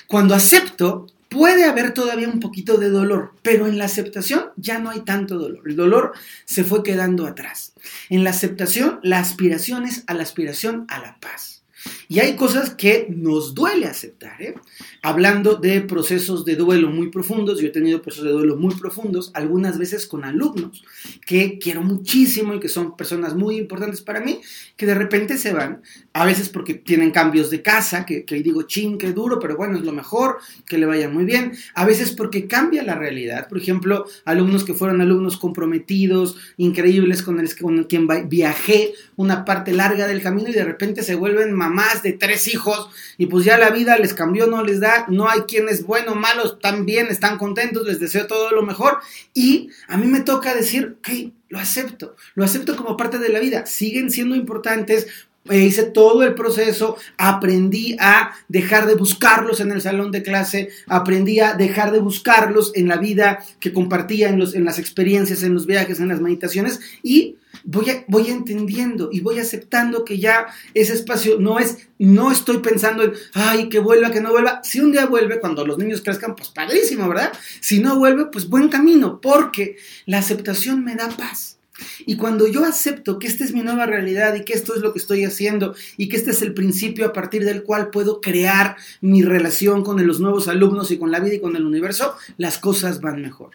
Cuando 0.07 0.35
acepto, 0.35 1.07
Puede 1.31 1.65
haber 1.65 1.95
todavía 1.95 2.29
un 2.29 2.41
poquito 2.41 2.77
de 2.77 2.91
dolor, 2.91 3.35
pero 3.43 3.69
en 3.69 3.79
la 3.79 3.85
aceptación 3.85 4.47
ya 4.57 4.81
no 4.81 4.91
hay 4.91 5.03
tanto 5.03 5.39
dolor. 5.39 5.63
El 5.65 5.77
dolor 5.77 6.13
se 6.45 6.65
fue 6.65 6.83
quedando 6.83 7.25
atrás. 7.25 7.73
En 8.09 8.25
la 8.25 8.31
aceptación, 8.31 8.99
la 9.05 9.21
aspiración 9.21 9.87
es 9.87 10.03
a 10.09 10.15
la 10.15 10.25
aspiración 10.25 10.87
a 10.89 10.99
la 10.99 11.21
paz. 11.21 11.63
Y 12.11 12.19
hay 12.19 12.35
cosas 12.35 12.71
que 12.71 13.07
nos 13.09 13.55
duele 13.55 13.87
aceptar. 13.87 14.43
¿eh? 14.43 14.57
Hablando 15.01 15.55
de 15.55 15.81
procesos 15.81 16.45
de 16.45 16.57
duelo 16.57 16.91
muy 16.91 17.09
profundos, 17.09 17.61
yo 17.61 17.69
he 17.69 17.71
tenido 17.71 18.03
procesos 18.03 18.27
de 18.27 18.33
duelo 18.33 18.57
muy 18.57 18.75
profundos, 18.75 19.31
algunas 19.33 19.79
veces 19.79 20.09
con 20.09 20.25
alumnos 20.25 20.83
que 21.25 21.61
quiero 21.61 21.83
muchísimo 21.83 22.53
y 22.55 22.59
que 22.59 22.69
son 22.69 22.97
personas 22.97 23.37
muy 23.37 23.59
importantes 23.59 24.01
para 24.01 24.21
mí, 24.21 24.41
que 24.77 24.87
de 24.87 24.97
repente 24.97 25.39
se 25.39 25.53
van, 25.53 25.83
a 26.13 26.25
veces 26.25 26.49
porque 26.49 26.75
tienen 26.75 27.13
cambios 27.13 27.49
de 27.49 27.63
casa, 27.63 28.05
que, 28.05 28.25
digo, 28.43 28.63
ching, 28.63 28.99
qué 28.99 29.13
duro, 29.13 29.39
pero 29.39 29.57
bueno, 29.57 29.79
es 29.79 29.85
lo 29.85 29.93
mejor, 29.93 30.39
que 30.67 30.79
le 30.79 30.87
vaya 30.87 31.09
muy 31.09 31.25
bien, 31.25 31.53
a 31.77 31.87
veces 31.87 32.11
porque 32.11 32.49
cambia 32.49 32.83
la 32.83 32.97
realidad. 32.97 33.49
Por 33.49 33.59
ejemplo, 33.59 34.05
alumnos 34.25 34.65
que 34.65 34.75
fueron 34.75 35.01
alumnos 35.01 35.37
comprometidos, 35.37 36.37
increíbles, 36.57 37.23
con, 37.23 37.39
el, 37.39 37.57
con 37.57 37.85
quien 37.85 38.09
viajé 38.29 38.95
una 39.15 39.45
parte 39.45 39.73
larga 39.73 40.09
del 40.09 40.23
camino 40.23 40.49
y 40.49 40.55
de 40.55 40.65
repente 40.65 41.05
se 41.05 41.15
vuelven 41.15 41.53
mamás 41.53 42.00
de 42.03 42.13
tres 42.13 42.47
hijos 42.49 42.89
y 43.19 43.27
pues 43.27 43.45
ya 43.45 43.59
la 43.59 43.71
vida 43.71 43.97
les 43.99 44.15
cambió, 44.15 44.47
no 44.47 44.63
les 44.63 44.81
da, 44.81 45.07
no 45.09 45.29
hay 45.29 45.41
quien 45.41 45.69
es 45.69 45.85
bueno, 45.85 46.15
malo, 46.15 46.45
están 46.45 46.87
bien, 46.87 47.09
están 47.09 47.39
contentos, 47.39 47.87
les 47.87 48.01
deseo 48.01 48.27
todo 48.27 48.51
lo 48.51 48.63
mejor. 48.63 48.99
Y 49.35 49.71
a 49.89 49.97
mí 49.97 50.07
me 50.07 50.21
toca 50.21 50.55
decir, 50.55 50.97
ok, 50.99 51.33
lo 51.49 51.59
acepto, 51.59 52.17
lo 52.35 52.45
acepto 52.45 52.77
como 52.77 52.97
parte 52.97 53.19
de 53.19 53.29
la 53.29 53.41
vida, 53.41 53.67
siguen 53.67 54.11
siendo 54.11 54.37
importantes, 54.37 55.09
e 55.51 55.61
hice 55.61 55.85
todo 55.85 56.23
el 56.23 56.35
proceso, 56.35 56.97
aprendí 57.19 57.97
a 57.99 58.33
dejar 58.49 58.87
de 58.87 58.95
buscarlos 58.95 59.61
en 59.61 59.73
el 59.73 59.81
salón 59.81 60.11
de 60.11 60.23
clase, 60.23 60.71
aprendí 60.87 61.41
a 61.41 61.55
dejar 61.55 61.93
de 61.93 61.99
buscarlos 61.99 62.73
en 62.75 62.89
la 62.89 62.97
vida 62.97 63.45
que 63.59 63.73
compartía, 63.73 64.29
en, 64.29 64.39
los, 64.39 64.55
en 64.55 64.65
las 64.65 64.79
experiencias, 64.79 65.43
en 65.43 65.55
los 65.55 65.67
viajes, 65.67 66.01
en 66.01 66.09
las 66.09 66.21
meditaciones, 66.21 66.81
y 67.03 67.37
voy, 67.65 67.87
voy 68.09 68.31
entendiendo 68.31 69.11
y 69.13 69.21
voy 69.21 69.39
aceptando 69.39 70.05
que 70.05 70.19
ya 70.19 70.47
ese 70.75 70.95
espacio 70.95 71.39
no 71.39 71.59
es, 71.59 71.89
no 71.99 72.31
estoy 72.31 72.59
pensando 72.59 73.03
en, 73.03 73.13
ay, 73.35 73.69
que 73.69 73.79
vuelva, 73.79 74.11
que 74.11 74.21
no 74.21 74.31
vuelva. 74.31 74.61
Si 74.63 74.81
un 74.81 74.93
día 74.93 75.07
vuelve, 75.07 75.41
cuando 75.41 75.67
los 75.67 75.79
niños 75.79 76.03
crezcan, 76.03 76.35
pues 76.35 76.49
padrísimo, 76.51 77.09
¿verdad? 77.09 77.33
Si 77.61 77.81
no 77.81 77.99
vuelve, 77.99 78.27
pues 78.27 78.49
buen 78.49 78.69
camino, 78.69 79.21
porque 79.21 79.77
la 80.07 80.19
aceptación 80.19 80.85
me 80.85 80.95
da 80.95 81.09
paz. 81.09 81.60
Y 82.07 82.17
cuando 82.17 82.47
yo 82.47 82.65
acepto 82.65 83.19
que 83.19 83.27
esta 83.27 83.45
es 83.45 83.53
mi 83.53 83.63
nueva 83.63 83.87
realidad 83.87 84.35
y 84.35 84.45
que 84.45 84.55
esto 84.55 84.75
es 84.75 84.81
lo 84.81 84.93
que 84.93 84.99
estoy 84.99 85.25
haciendo 85.25 85.75
y 85.97 86.09
que 86.09 86.17
este 86.17 86.31
es 86.31 86.43
el 86.43 86.55
principio 86.55 87.07
a 87.07 87.13
partir 87.13 87.45
del 87.45 87.63
cual 87.63 87.91
puedo 87.91 88.21
crear 88.21 88.77
mi 89.01 89.23
relación 89.23 89.83
con 89.83 90.05
los 90.07 90.21
nuevos 90.21 90.49
alumnos 90.49 90.91
y 90.91 90.99
con 90.99 91.11
la 91.11 91.21
vida 91.21 91.35
y 91.35 91.41
con 91.41 91.57
el 91.57 91.65
universo, 91.65 92.15
las 92.37 92.59
cosas 92.59 93.01
van 93.01 93.23
mejor. 93.23 93.51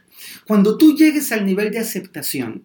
Cuando 0.45 0.77
tú 0.77 0.95
llegues 0.95 1.31
al 1.31 1.45
nivel 1.45 1.71
de 1.71 1.79
aceptación, 1.79 2.63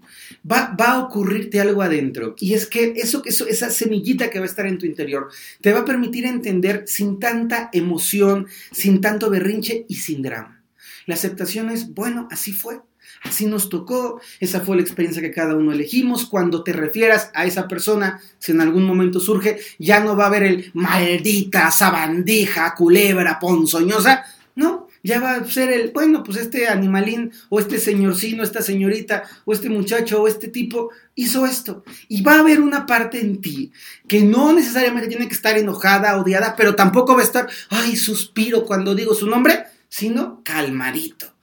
va, 0.50 0.74
a 0.78 0.98
ocurrirte 1.00 1.60
algo 1.60 1.82
adentro. 1.82 2.34
Y 2.38 2.54
es 2.54 2.66
que 2.66 2.94
eso, 2.96 3.22
eso, 3.24 3.46
esa 3.46 3.70
semillita 3.70 4.30
que 4.30 4.38
va 4.38 4.44
a 4.44 4.48
estar 4.48 4.66
en 4.66 4.78
tu 4.78 4.86
interior 4.86 5.28
te 5.60 5.72
va 5.72 5.80
a 5.80 5.84
permitir 5.84 6.26
entender 6.26 6.84
sin 6.86 7.18
tanta 7.18 7.70
emoción, 7.72 8.46
sin 8.72 9.00
tanto 9.00 9.30
berrinche 9.30 9.84
y 9.88 9.96
sin 9.96 10.22
drama. 10.22 10.62
La 11.06 11.14
aceptación 11.14 11.70
es, 11.70 11.92
bueno, 11.92 12.28
así 12.30 12.52
fue. 12.52 12.80
Así 13.22 13.46
nos 13.46 13.68
tocó, 13.68 14.20
esa 14.40 14.60
fue 14.60 14.76
la 14.76 14.82
experiencia 14.82 15.20
que 15.20 15.30
cada 15.30 15.54
uno 15.54 15.72
elegimos. 15.72 16.26
Cuando 16.26 16.62
te 16.62 16.72
refieras 16.72 17.30
a 17.34 17.44
esa 17.44 17.68
persona, 17.68 18.20
si 18.38 18.52
en 18.52 18.60
algún 18.60 18.84
momento 18.84 19.20
surge, 19.20 19.58
ya 19.78 20.00
no 20.00 20.16
va 20.16 20.24
a 20.24 20.28
haber 20.28 20.42
el 20.42 20.70
maldita, 20.74 21.70
sabandija, 21.70 22.74
culebra, 22.74 23.38
ponzoñosa. 23.38 24.24
No, 24.54 24.88
ya 25.02 25.20
va 25.20 25.34
a 25.34 25.44
ser 25.44 25.70
el, 25.70 25.90
bueno, 25.92 26.22
pues 26.22 26.38
este 26.38 26.68
animalín, 26.68 27.32
o 27.48 27.60
este 27.60 27.78
señorcino, 27.78 28.42
esta 28.42 28.62
señorita, 28.62 29.24
o 29.44 29.52
este 29.52 29.68
muchacho, 29.68 30.22
o 30.22 30.28
este 30.28 30.48
tipo, 30.48 30.90
hizo 31.14 31.46
esto. 31.46 31.84
Y 32.08 32.22
va 32.22 32.36
a 32.36 32.40
haber 32.40 32.60
una 32.60 32.86
parte 32.86 33.20
en 33.20 33.40
ti 33.40 33.72
que 34.08 34.22
no 34.22 34.52
necesariamente 34.52 35.08
tiene 35.08 35.28
que 35.28 35.34
estar 35.34 35.56
enojada, 35.56 36.18
odiada, 36.18 36.54
pero 36.56 36.74
tampoco 36.74 37.14
va 37.14 37.20
a 37.20 37.24
estar, 37.24 37.48
ay, 37.68 37.96
suspiro 37.96 38.64
cuando 38.64 38.94
digo 38.94 39.14
su 39.14 39.26
nombre, 39.26 39.64
sino 39.88 40.42
calmadito. 40.44 41.34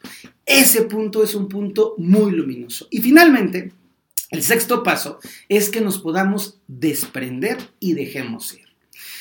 Ese 0.47 0.83
punto 0.83 1.23
es 1.23 1.35
un 1.35 1.49
punto 1.49 1.93
muy 1.97 2.31
luminoso. 2.31 2.87
Y 2.89 3.01
finalmente, 3.01 3.73
el 4.31 4.41
sexto 4.43 4.81
paso 4.81 5.19
es 5.49 5.69
que 5.69 5.81
nos 5.81 5.99
podamos 5.99 6.59
desprender 6.67 7.57
y 7.81 7.93
dejemos 7.93 8.53
ir. 8.53 8.65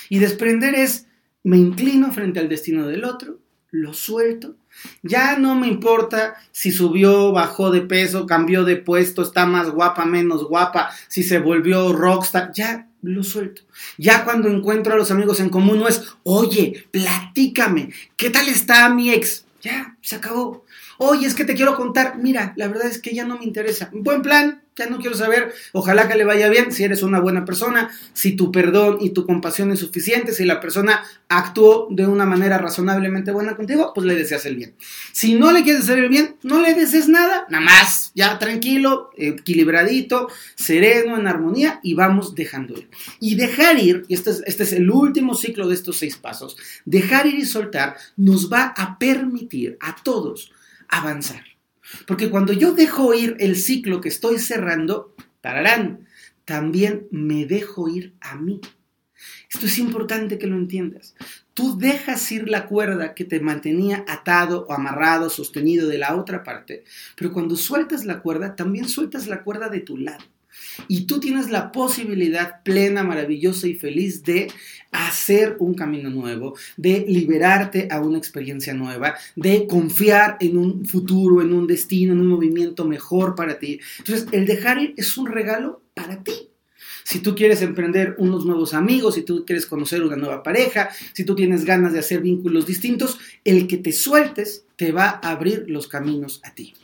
Y 0.09 0.21
desprender 0.21 0.77
es, 0.77 1.07
me 1.43 1.57
inclino 1.57 2.13
frente 2.13 2.39
al 2.39 2.49
destino 2.49 2.87
del 2.87 3.05
otro, 3.05 3.41
lo 3.73 3.93
suelto. 3.93 4.55
Ya 5.03 5.37
no 5.37 5.57
me 5.57 5.67
importa 5.67 6.37
si 6.53 6.71
subió, 6.71 7.33
bajó 7.33 7.73
de 7.73 7.81
peso, 7.81 8.27
cambió 8.27 8.65
de 8.65 8.77
puesto, 8.77 9.23
está 9.23 9.47
más 9.47 9.71
guapa, 9.71 10.05
menos 10.05 10.45
guapa, 10.45 10.91
si 11.09 11.25
se 11.25 11.41
volvió 11.41 11.93
rockstar, 11.93 12.53
ya 12.55 12.89
lo 13.03 13.25
suelto. 13.25 13.63
Ya 13.99 14.25
cuando 14.25 14.49
encuentro 14.49 14.95
a 14.95 14.97
los 14.97 15.11
amigos 15.11 15.41
en 15.41 15.51
común 15.51 15.81
no 15.81 15.89
es, 15.89 16.05
oye, 16.23 16.87
platícame, 16.93 17.91
¿qué 18.17 18.31
tal 18.31 18.49
está 18.49 18.89
mi 18.91 19.11
ex? 19.11 19.45
Ya, 19.63 19.97
se 20.01 20.15
acabó. 20.17 20.66
Oye, 20.99 21.27
es 21.27 21.35
que 21.35 21.45
te 21.45 21.55
quiero 21.55 21.77
contar, 21.77 22.19
mira, 22.19 22.53
la 22.57 22.69
verdad 22.69 22.87
es 22.87 23.01
que 23.01 23.15
ya 23.15 23.25
no 23.25 23.39
me 23.39 23.45
interesa. 23.45 23.91
Buen 23.93 24.23
plan, 24.23 24.63
ya 24.77 24.87
no 24.91 24.99
quiero 24.99 25.17
saber, 25.17 25.55
ojalá 25.73 26.07
que 26.07 26.17
le 26.17 26.25
vaya 26.25 26.51
bien, 26.51 26.71
si 26.71 26.85
eres 26.85 27.03
una 27.03 27.19
buena 27.19 27.47
persona, 27.47 27.91
si 28.13 28.37
tu 28.37 28.53
perdón 28.53 28.99
y 29.01 29.11
tu 29.11 29.25
compasión 29.25 29.73
es 29.73 29.79
suficiente, 29.81 30.33
si 30.33 30.45
la 30.45 30.61
persona 30.61 31.03
actuó 31.29 31.89
de 31.91 32.07
una 32.07 32.27
manera 32.27 32.59
razonablemente 32.59 33.33
buena 33.33 33.57
contigo, 33.57 33.93
pues 33.95 34.07
le 34.07 34.15
deseas 34.15 34.45
el 34.45 34.57
bien. 34.57 34.75
Si 35.13 35.35
no 35.35 35.51
le 35.51 35.63
quieres 35.63 35.85
hacer 35.85 35.99
el 35.99 36.11
bien, 36.11 36.37
no 36.43 36.61
le 36.61 36.75
desees 36.75 37.09
nada, 37.09 37.47
nada 37.49 37.65
más, 37.65 38.13
ya 38.15 38.39
tranquilo, 38.39 39.11
equilibradito, 39.17 40.29
sereno, 40.55 41.17
en 41.17 41.27
armonía 41.27 41.81
y 41.83 41.95
vamos 41.95 42.35
dejando 42.35 42.75
ir. 42.75 42.91
Y 43.19 43.35
dejar 43.37 43.79
ir, 43.79 44.05
y 44.09 44.15
este 44.15 44.31
es, 44.31 44.43
este 44.47 44.65
es 44.65 44.73
el 44.75 44.91
último 44.91 45.35
ciclo 45.35 45.69
de 45.69 45.75
estos 45.75 45.97
seis 45.97 46.17
pasos, 46.17 46.57
dejar 46.85 47.27
ir 47.27 47.37
y 47.37 47.47
soltar 47.47 47.97
nos 48.17 48.53
va 48.53 48.75
a 48.77 48.99
permitir 48.99 49.79
a 49.81 49.97
todos 50.03 50.53
avanzar. 50.89 51.45
Porque 52.07 52.31
cuando 52.31 52.53
yo 52.53 52.73
dejo 52.73 53.15
ir 53.15 53.37
el 53.39 53.57
ciclo 53.57 54.01
que 54.01 54.09
estoy 54.09 54.39
cerrando, 54.39 55.15
tararán, 55.41 56.07
también 56.45 57.07
me 57.11 57.47
dejo 57.47 57.89
ir 57.89 58.15
a 58.21 58.37
mí. 58.37 58.61
Esto 59.53 59.67
es 59.67 59.79
importante 59.79 60.39
que 60.39 60.47
lo 60.47 60.57
entiendas. 60.57 61.15
Tú 61.55 61.79
dejas 61.79 62.31
ir 62.33 62.49
la 62.49 62.67
cuerda 62.67 63.15
que 63.15 63.25
te 63.25 63.41
mantenía 63.41 64.05
atado 64.09 64.67
o 64.69 64.73
amarrado, 64.73 65.31
sostenido 65.31 65.89
de 65.89 65.99
la 65.99 66.15
otra 66.17 66.43
parte, 66.43 66.85
pero 67.17 67.33
cuando 67.33 67.57
sueltas 67.57 68.05
la 68.05 68.21
cuerda, 68.21 68.57
también 68.57 68.89
sueltas 68.89 69.27
la 69.27 69.43
cuerda 69.43 69.69
de 69.69 69.81
tu 69.81 69.97
lado. 69.97 70.25
Y 70.89 71.07
tú 71.07 71.21
tienes 71.21 71.51
la 71.51 71.73
posibilidad 71.73 72.63
plena, 72.63 73.03
maravillosa 73.03 73.67
y 73.67 73.75
feliz 73.75 74.23
de 74.23 74.49
hacer 74.93 75.57
un 75.59 75.75
camino 75.75 76.11
nuevo, 76.11 76.57
de 76.77 77.05
liberarte 77.09 77.89
a 77.91 78.01
una 78.01 78.19
experiencia 78.19 78.75
nueva, 78.75 79.15
de 79.35 79.67
confiar 79.67 80.37
en 80.41 80.57
un 80.57 80.85
futuro, 80.85 81.43
en 81.43 81.53
un 81.53 81.67
destino, 81.67 82.13
en 82.13 82.21
un 82.21 82.29
movimiento 82.29 82.85
mejor 82.85 83.35
para 83.35 83.59
ti. 83.59 83.81
Entonces, 83.99 84.27
el 84.33 84.47
dejar 84.47 84.79
ir 84.79 84.95
es 84.97 85.17
un 85.17 85.27
regalo 85.27 85.83
para 85.95 86.23
ti. 86.23 86.51
Si 87.05 87.21
tú 87.21 87.37
quieres 87.37 87.63
emprender 87.63 88.17
unos 88.19 88.45
nuevos 88.45 88.75
amigos, 88.75 89.15
si 89.15 89.23
tú 89.23 89.45
quieres 89.47 89.67
conocer 89.67 90.03
una 90.03 90.17
nueva 90.17 90.43
pareja, 90.43 90.91
si 91.13 91.25
tú 91.25 91.37
tienes 91.37 91.65
ganas 91.65 91.93
de 91.93 92.01
hacer 92.01 92.21
vínculos 92.21 92.67
distintos, 92.67 93.19
el 93.45 93.69
que 93.69 93.77
te 93.77 93.93
sueltes 93.93 94.65
te 94.75 94.91
va 94.91 95.21
a 95.23 95.31
abrir 95.31 95.67
los 95.69 95.87
caminos 95.87 96.41
a 96.43 96.53
ti. 96.53 96.75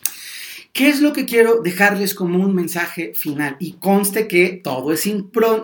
¿Qué 0.74 0.88
es 0.88 1.02
lo 1.02 1.12
que 1.12 1.26
quiero 1.26 1.60
dejarles 1.60 2.14
como 2.14 2.42
un 2.42 2.54
mensaje 2.54 3.12
final? 3.12 3.56
Y 3.58 3.74
conste 3.74 4.26
que 4.26 4.58
todo 4.64 4.90
es, 4.90 5.06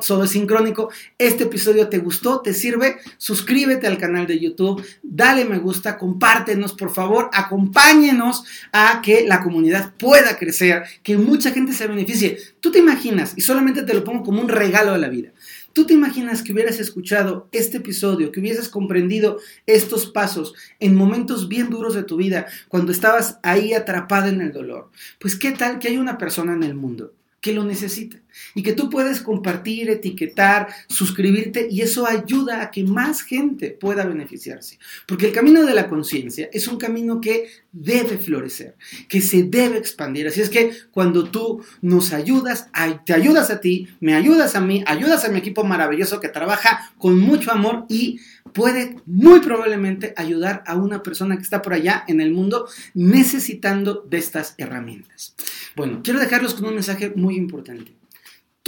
todo 0.07 0.25
es 0.25 0.31
sincrónico. 0.31 0.91
Este 1.17 1.45
episodio 1.45 1.89
te 1.89 1.97
gustó, 1.97 2.43
te 2.43 2.53
sirve, 2.53 2.99
suscríbete 3.17 3.87
al 3.87 3.97
canal 3.97 4.27
de 4.27 4.39
YouTube, 4.39 4.85
dale 5.03 5.47
me 5.47 5.57
gusta, 5.61 5.97
compártenos, 5.97 6.75
por 6.75 6.93
favor, 6.93 7.31
acompáñenos 7.33 8.45
a 8.71 9.01
que 9.03 9.25
la 9.27 9.43
comunidad 9.43 9.95
pueda 9.95 10.37
crecer, 10.37 10.83
que 11.03 11.17
mucha 11.17 11.53
gente 11.53 11.73
se 11.73 11.87
beneficie. 11.87 12.37
Tú 12.61 12.71
te 12.71 12.81
imaginas, 12.81 13.33
y 13.35 13.41
solamente 13.41 13.85
te 13.85 13.95
lo 13.95 14.05
pongo 14.05 14.23
como 14.23 14.43
un 14.43 14.49
regalo 14.51 14.93
de 14.93 14.99
la 14.99 15.09
vida. 15.09 15.31
¿Tú 15.73 15.87
te 15.87 15.95
imaginas 15.95 16.43
que 16.43 16.53
hubieras 16.53 16.81
escuchado 16.81 17.49
este 17.53 17.77
episodio, 17.77 18.33
que 18.33 18.41
hubieses 18.41 18.69
comprendido 18.69 19.39
estos 19.67 20.07
pasos 20.07 20.55
en 20.81 20.97
momentos 20.97 21.49
bien 21.49 21.71
duros 21.71 21.95
de 21.95 22.03
tu 22.03 22.17
vida, 22.17 22.47
cuando 22.69 22.93
estabas 22.93 23.39
ahí 23.43 23.75
atrapada 23.75 24.29
en 24.29 24.41
el 24.41 24.53
dolor? 24.53 24.91
Pues 25.21 25.37
qué 25.37 25.53
tal 25.53 25.79
que 25.79 25.89
hay 25.89 25.99
una 25.99 26.19
persona 26.19 26.53
en 26.53 26.63
el 26.63 26.75
mundo 26.75 27.13
que 27.41 27.53
lo 27.53 27.65
necesita 27.65 28.19
y 28.55 28.63
que 28.63 28.73
tú 28.73 28.91
puedes 28.91 29.21
compartir, 29.21 29.91
etiquetar, 29.91 30.69
suscribirte 30.89 31.69
y 31.71 31.83
eso 31.83 32.07
ayuda 32.07 32.63
a 32.63 32.71
que 32.71 32.85
más 32.85 33.23
gente 33.23 33.71
pueda 33.71 34.05
beneficiarse. 34.05 34.79
Porque 35.07 35.27
el 35.27 35.33
camino 35.33 35.65
de 35.65 35.75
la 35.75 35.89
conciencia 35.89 36.49
es 36.53 36.69
un 36.69 36.79
camino 36.79 37.21
que 37.21 37.49
debe 37.73 38.19
florecer, 38.19 38.77
que 39.09 39.21
se 39.21 39.45
debe 39.45 39.79
expandir. 39.79 40.27
Así 40.27 40.41
es 40.41 40.51
que 40.51 40.73
cuando 40.91 41.31
tú 41.31 41.63
nos 41.81 42.13
ayudas, 42.13 42.69
te 43.05 43.15
ayudas 43.15 43.51
a 43.51 43.61
ti, 43.61 43.89
me 44.01 44.15
ayudas 44.15 44.55
a 44.55 44.61
mí, 44.61 44.83
ayudas 44.87 45.25
a 45.25 45.29
mi 45.29 45.39
equipo 45.39 45.65
maravilloso 45.65 46.21
que 46.21 46.29
trabaja 46.29 46.93
con 46.99 47.19
mucho 47.19 47.53
amor 47.53 47.87
y 47.89 48.21
puede 48.53 48.97
muy 49.07 49.41
probablemente 49.41 50.15
ayudar 50.17 50.63
a 50.67 50.77
una 50.77 51.03
persona 51.03 51.37
que 51.37 51.43
está 51.43 51.63
por 51.63 51.75
allá 51.75 52.05
en 52.09 52.21
el 52.21 52.33
mundo 52.33 52.67
necesitando 52.95 54.05
de 54.09 54.19
estas 54.19 54.55
herramientas. 54.59 55.35
Bueno, 55.77 56.01
quiero 56.03 56.19
dejarlos 56.19 56.55
con 56.55 56.67
un 56.67 56.75
mensaje 56.75 57.13
muy 57.15 57.37
importante 57.37 57.99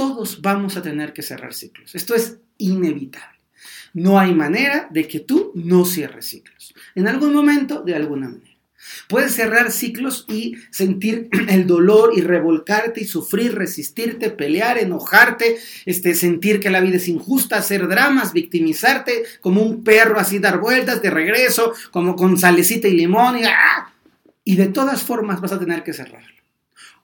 todos 0.01 0.41
vamos 0.41 0.79
a 0.79 0.83
tener 0.83 1.13
que 1.13 1.21
cerrar 1.21 1.53
ciclos. 1.53 1.95
Esto 1.95 2.15
es 2.15 2.39
inevitable. 2.57 3.39
No 3.93 4.19
hay 4.19 4.35
manera 4.35 4.89
de 4.91 5.07
que 5.07 5.21
tú 5.21 5.53
no 5.55 5.85
cierres 5.85 6.25
ciclos. 6.25 6.73
En 6.95 7.07
algún 7.07 7.35
momento, 7.35 7.83
de 7.83 7.97
alguna 7.97 8.31
manera. 8.31 8.57
Puedes 9.09 9.35
cerrar 9.35 9.71
ciclos 9.71 10.25
y 10.27 10.55
sentir 10.71 11.29
el 11.51 11.67
dolor 11.67 12.13
y 12.17 12.23
revolcarte 12.23 13.03
y 13.03 13.05
sufrir, 13.05 13.55
resistirte, 13.55 14.31
pelear, 14.31 14.79
enojarte, 14.79 15.59
este, 15.85 16.15
sentir 16.15 16.61
que 16.61 16.71
la 16.71 16.81
vida 16.81 16.97
es 16.97 17.07
injusta, 17.07 17.59
hacer 17.59 17.87
dramas, 17.87 18.33
victimizarte 18.33 19.25
como 19.43 19.61
un 19.61 19.85
perro 19.85 20.19
así 20.19 20.39
dar 20.39 20.61
vueltas 20.61 21.03
de 21.03 21.11
regreso, 21.11 21.75
como 21.91 22.17
con 22.17 22.39
salecita 22.39 22.89
y 22.89 22.93
limón 22.93 23.37
y, 23.37 23.45
¡ah! 23.45 23.93
y 24.45 24.57
de 24.57 24.69
todas 24.69 25.03
formas 25.03 25.43
vas 25.43 25.53
a 25.53 25.59
tener 25.59 25.83
que 25.83 25.93
cerrarlo. 25.93 26.39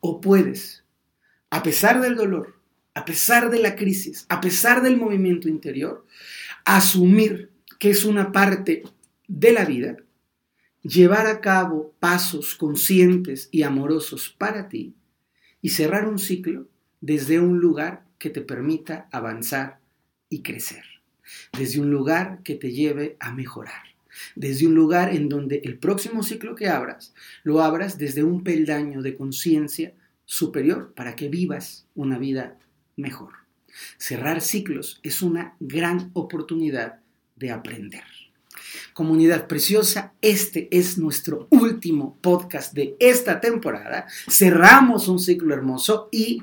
O 0.00 0.20
puedes, 0.20 0.84
a 1.50 1.62
pesar 1.62 2.00
del 2.00 2.16
dolor, 2.16 2.60
a 2.94 3.04
pesar 3.04 3.50
de 3.50 3.60
la 3.60 3.76
crisis, 3.76 4.26
a 4.28 4.40
pesar 4.40 4.82
del 4.82 4.96
movimiento 4.96 5.48
interior, 5.48 6.06
asumir 6.64 7.50
que 7.78 7.90
es 7.90 8.04
una 8.04 8.32
parte 8.32 8.82
de 9.28 9.52
la 9.52 9.64
vida 9.64 9.96
llevar 10.82 11.26
a 11.26 11.40
cabo 11.40 11.94
pasos 11.98 12.54
conscientes 12.54 13.48
y 13.50 13.62
amorosos 13.62 14.34
para 14.36 14.68
ti 14.68 14.94
y 15.60 15.70
cerrar 15.70 16.06
un 16.08 16.18
ciclo 16.18 16.68
desde 17.00 17.40
un 17.40 17.58
lugar 17.58 18.06
que 18.18 18.30
te 18.30 18.40
permita 18.40 19.08
avanzar 19.10 19.80
y 20.28 20.42
crecer, 20.42 20.84
desde 21.52 21.80
un 21.80 21.90
lugar 21.90 22.42
que 22.42 22.54
te 22.54 22.72
lleve 22.72 23.16
a 23.20 23.32
mejorar, 23.32 23.82
desde 24.34 24.66
un 24.66 24.74
lugar 24.74 25.14
en 25.14 25.28
donde 25.28 25.60
el 25.64 25.78
próximo 25.78 26.22
ciclo 26.22 26.54
que 26.54 26.68
abras 26.68 27.14
lo 27.42 27.60
abras 27.60 27.98
desde 27.98 28.22
un 28.22 28.42
peldaño 28.42 29.02
de 29.02 29.14
conciencia 29.14 29.94
superior 30.24 30.92
para 30.94 31.16
que 31.16 31.28
vivas 31.28 31.86
una 31.94 32.18
vida 32.18 32.58
mejor. 32.96 33.34
Cerrar 33.98 34.40
ciclos 34.40 35.00
es 35.02 35.22
una 35.22 35.54
gran 35.60 36.10
oportunidad 36.14 37.00
de 37.36 37.50
aprender. 37.50 38.04
Comunidad 38.94 39.46
preciosa, 39.46 40.14
este 40.22 40.68
es 40.70 40.98
nuestro 40.98 41.46
último 41.50 42.16
podcast 42.20 42.72
de 42.72 42.96
esta 42.98 43.40
temporada. 43.40 44.06
Cerramos 44.28 45.08
un 45.08 45.18
ciclo 45.18 45.54
hermoso 45.54 46.08
y 46.10 46.42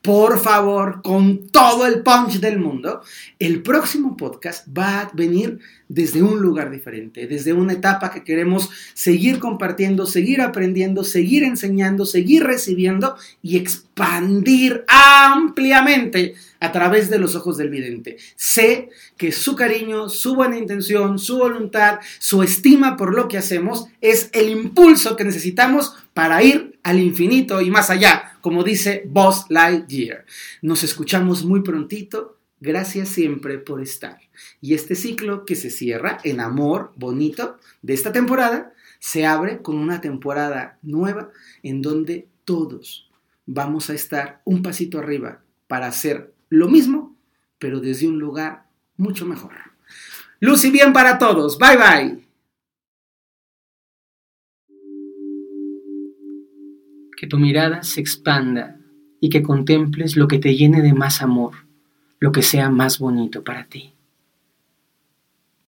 por 0.00 0.40
favor, 0.40 1.02
con 1.02 1.48
todo 1.48 1.86
el 1.86 2.02
punch 2.02 2.40
del 2.40 2.58
mundo, 2.58 3.02
el 3.38 3.62
próximo 3.62 4.16
podcast 4.16 4.66
va 4.76 5.00
a 5.00 5.10
venir 5.12 5.58
desde 5.88 6.22
un 6.22 6.40
lugar 6.40 6.70
diferente, 6.70 7.26
desde 7.26 7.52
una 7.52 7.74
etapa 7.74 8.10
que 8.10 8.24
queremos 8.24 8.70
seguir 8.94 9.38
compartiendo, 9.38 10.06
seguir 10.06 10.40
aprendiendo, 10.40 11.04
seguir 11.04 11.44
enseñando, 11.44 12.06
seguir 12.06 12.44
recibiendo 12.44 13.14
y 13.42 13.58
expandir 13.58 14.84
ampliamente 14.88 16.34
a 16.60 16.72
través 16.72 17.10
de 17.10 17.18
los 17.18 17.34
ojos 17.34 17.58
del 17.58 17.68
vidente. 17.68 18.16
Sé 18.36 18.88
que 19.18 19.32
su 19.32 19.54
cariño, 19.54 20.08
su 20.08 20.34
buena 20.34 20.56
intención, 20.56 21.18
su 21.18 21.38
voluntad, 21.38 21.98
su 22.18 22.42
estima 22.42 22.96
por 22.96 23.14
lo 23.14 23.28
que 23.28 23.36
hacemos 23.36 23.86
es 24.00 24.30
el 24.32 24.48
impulso 24.48 25.16
que 25.16 25.24
necesitamos 25.24 25.94
para 26.14 26.42
ir 26.42 26.78
al 26.82 27.00
infinito 27.00 27.60
y 27.60 27.70
más 27.70 27.90
allá, 27.90 28.31
como 28.42 28.62
dice 28.64 29.04
Boss 29.06 29.46
Lightyear. 29.48 30.26
Nos 30.60 30.82
escuchamos 30.82 31.44
muy 31.44 31.62
prontito. 31.62 32.36
Gracias 32.60 33.08
siempre 33.08 33.58
por 33.58 33.80
estar. 33.80 34.18
Y 34.60 34.74
este 34.74 34.94
ciclo 34.94 35.46
que 35.46 35.56
se 35.56 35.70
cierra 35.70 36.18
en 36.24 36.40
amor 36.40 36.92
bonito 36.96 37.56
de 37.80 37.94
esta 37.94 38.12
temporada, 38.12 38.74
se 38.98 39.24
abre 39.24 39.62
con 39.62 39.76
una 39.76 40.00
temporada 40.00 40.78
nueva 40.82 41.30
en 41.62 41.80
donde 41.80 42.28
todos 42.44 43.10
vamos 43.46 43.90
a 43.90 43.94
estar 43.94 44.42
un 44.44 44.62
pasito 44.62 44.98
arriba 44.98 45.40
para 45.66 45.86
hacer 45.86 46.32
lo 46.50 46.68
mismo, 46.68 47.16
pero 47.58 47.80
desde 47.80 48.06
un 48.06 48.18
lugar 48.18 48.66
mucho 48.96 49.24
mejor. 49.24 49.52
Luz 50.40 50.64
y 50.64 50.70
bien 50.70 50.92
para 50.92 51.18
todos. 51.18 51.58
Bye 51.58 51.76
bye. 51.76 52.21
Que 57.22 57.28
tu 57.28 57.38
mirada 57.38 57.84
se 57.84 58.00
expanda 58.00 58.80
y 59.20 59.28
que 59.28 59.44
contemples 59.44 60.16
lo 60.16 60.26
que 60.26 60.40
te 60.40 60.56
llene 60.56 60.82
de 60.82 60.92
más 60.92 61.22
amor, 61.22 61.52
lo 62.18 62.32
que 62.32 62.42
sea 62.42 62.68
más 62.68 62.98
bonito 62.98 63.44
para 63.44 63.68
ti. 63.68 63.91